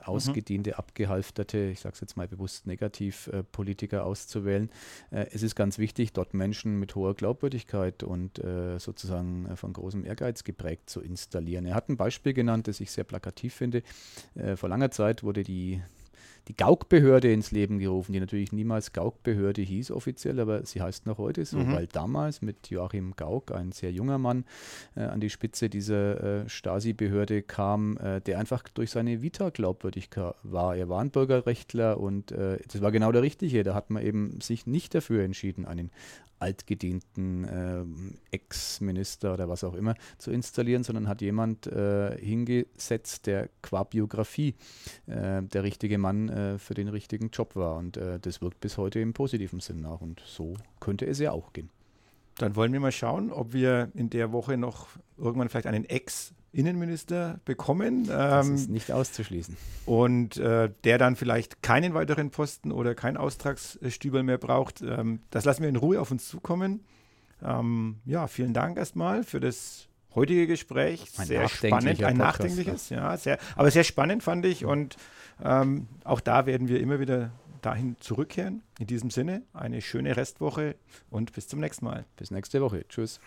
ausgediente, 0.00 0.70
mhm. 0.70 0.76
abgehalfterte, 0.76 1.70
ich 1.72 1.80
sage 1.80 1.94
es 1.94 2.00
jetzt 2.00 2.16
mal 2.16 2.28
bewusst 2.28 2.68
negativ, 2.68 3.26
äh, 3.32 3.42
Politiker 3.42 4.06
auszuwählen. 4.06 4.70
Äh, 5.10 5.26
es 5.32 5.42
ist 5.42 5.56
ganz 5.56 5.78
wichtig, 5.78 6.12
dort 6.12 6.34
Menschen 6.34 6.78
mit 6.78 6.94
hoher 6.94 7.16
Glaubwürdigkeit 7.16 8.04
und 8.04 8.38
äh, 8.38 8.78
sozusagen 8.78 9.55
von 9.56 9.72
großem 9.72 10.04
Ehrgeiz 10.04 10.44
geprägt 10.44 10.90
zu 10.90 11.00
installieren. 11.00 11.66
Er 11.66 11.74
hat 11.74 11.88
ein 11.88 11.96
Beispiel 11.96 12.32
genannt, 12.32 12.68
das 12.68 12.80
ich 12.80 12.90
sehr 12.90 13.04
plakativ 13.04 13.54
finde. 13.54 13.82
Äh, 14.34 14.56
vor 14.56 14.68
langer 14.68 14.90
Zeit 14.90 15.22
wurde 15.22 15.42
die 15.42 15.80
die 16.48 16.56
Gauk-Behörde 16.56 17.32
ins 17.32 17.50
Leben 17.50 17.78
gerufen, 17.78 18.12
die 18.12 18.20
natürlich 18.20 18.52
niemals 18.52 18.92
Gauk-Behörde 18.92 19.62
hieß 19.62 19.90
offiziell, 19.90 20.38
aber 20.38 20.64
sie 20.64 20.80
heißt 20.80 21.06
noch 21.06 21.18
heute 21.18 21.44
so, 21.44 21.58
mhm. 21.58 21.72
weil 21.72 21.86
damals 21.88 22.40
mit 22.40 22.70
Joachim 22.70 23.14
Gauck, 23.16 23.50
ein 23.52 23.72
sehr 23.72 23.90
junger 23.90 24.18
Mann, 24.18 24.44
äh, 24.94 25.02
an 25.02 25.20
die 25.20 25.30
Spitze 25.30 25.68
dieser 25.68 26.44
äh, 26.44 26.48
Stasi-Behörde 26.48 27.42
kam, 27.42 27.96
äh, 27.98 28.20
der 28.20 28.38
einfach 28.38 28.62
durch 28.68 28.90
seine 28.90 29.22
Vita 29.22 29.50
glaubwürdig 29.50 30.10
war. 30.44 30.76
Er 30.76 30.88
war 30.88 31.00
ein 31.00 31.10
Bürgerrechtler 31.10 31.98
und 31.98 32.30
das 32.30 32.80
war 32.80 32.92
genau 32.92 33.12
der 33.12 33.22
Richtige. 33.22 33.62
Da 33.62 33.74
hat 33.74 33.90
man 33.90 34.02
eben 34.02 34.40
sich 34.40 34.66
nicht 34.66 34.94
dafür 34.94 35.24
entschieden, 35.24 35.64
einen 35.64 35.90
altgedienten 36.38 37.44
äh, 37.44 37.84
Ex-Minister 38.30 39.34
oder 39.34 39.48
was 39.48 39.64
auch 39.64 39.74
immer 39.74 39.94
zu 40.18 40.30
installieren, 40.30 40.84
sondern 40.84 41.08
hat 41.08 41.22
jemand 41.22 41.66
äh, 41.66 42.16
hingesetzt, 42.18 43.26
der 43.26 43.48
qua 43.62 43.84
Biografie 43.84 44.54
äh, 45.06 45.42
der 45.42 45.62
richtige 45.62 45.98
Mann 45.98 46.28
äh, 46.28 46.58
für 46.58 46.74
den 46.74 46.88
richtigen 46.88 47.30
Job 47.30 47.56
war. 47.56 47.76
Und 47.76 47.96
äh, 47.96 48.18
das 48.20 48.40
wirkt 48.40 48.60
bis 48.60 48.76
heute 48.76 49.00
im 49.00 49.12
positiven 49.12 49.60
Sinn 49.60 49.80
nach. 49.80 50.00
Und 50.00 50.22
so 50.24 50.54
könnte 50.80 51.06
es 51.06 51.18
ja 51.18 51.32
auch 51.32 51.52
gehen. 51.52 51.70
Dann 52.38 52.54
wollen 52.54 52.72
wir 52.72 52.80
mal 52.80 52.92
schauen, 52.92 53.32
ob 53.32 53.54
wir 53.54 53.90
in 53.94 54.10
der 54.10 54.30
Woche 54.30 54.58
noch 54.58 54.88
irgendwann 55.16 55.48
vielleicht 55.48 55.66
einen 55.66 55.86
Ex- 55.86 56.34
Innenminister 56.56 57.40
bekommen. 57.44 58.06
Das 58.06 58.46
ähm, 58.46 58.54
ist 58.54 58.70
nicht 58.70 58.90
auszuschließen. 58.90 59.56
Und 59.84 60.38
äh, 60.38 60.70
der 60.84 60.98
dann 60.98 61.16
vielleicht 61.16 61.62
keinen 61.62 61.94
weiteren 61.94 62.30
Posten 62.30 62.72
oder 62.72 62.94
kein 62.94 63.16
Austragsstübel 63.16 64.22
mehr 64.22 64.38
braucht. 64.38 64.80
Ähm, 64.82 65.20
das 65.30 65.44
lassen 65.44 65.62
wir 65.62 65.68
in 65.68 65.76
Ruhe 65.76 66.00
auf 66.00 66.10
uns 66.10 66.28
zukommen. 66.28 66.84
Ähm, 67.42 67.96
ja, 68.06 68.26
vielen 68.26 68.54
Dank 68.54 68.78
erstmal 68.78 69.22
für 69.22 69.40
das 69.40 69.88
heutige 70.14 70.46
Gespräch. 70.46 71.12
Ein 71.18 71.26
sehr 71.26 71.48
spannend, 71.48 72.02
ein 72.02 72.16
nachdenkliches, 72.16 72.88
ja, 72.88 73.16
sehr, 73.16 73.38
aber 73.54 73.70
sehr 73.70 73.84
spannend 73.84 74.22
fand 74.22 74.46
ich. 74.46 74.64
Und 74.64 74.96
ähm, 75.44 75.86
auch 76.04 76.20
da 76.20 76.46
werden 76.46 76.68
wir 76.68 76.80
immer 76.80 76.98
wieder 76.98 77.30
dahin 77.60 77.96
zurückkehren. 78.00 78.62
In 78.78 78.86
diesem 78.86 79.10
Sinne, 79.10 79.42
eine 79.52 79.82
schöne 79.82 80.16
Restwoche 80.16 80.76
und 81.10 81.32
bis 81.32 81.48
zum 81.48 81.60
nächsten 81.60 81.84
Mal. 81.84 82.06
Bis 82.16 82.30
nächste 82.30 82.62
Woche. 82.62 82.86
Tschüss. 82.88 83.20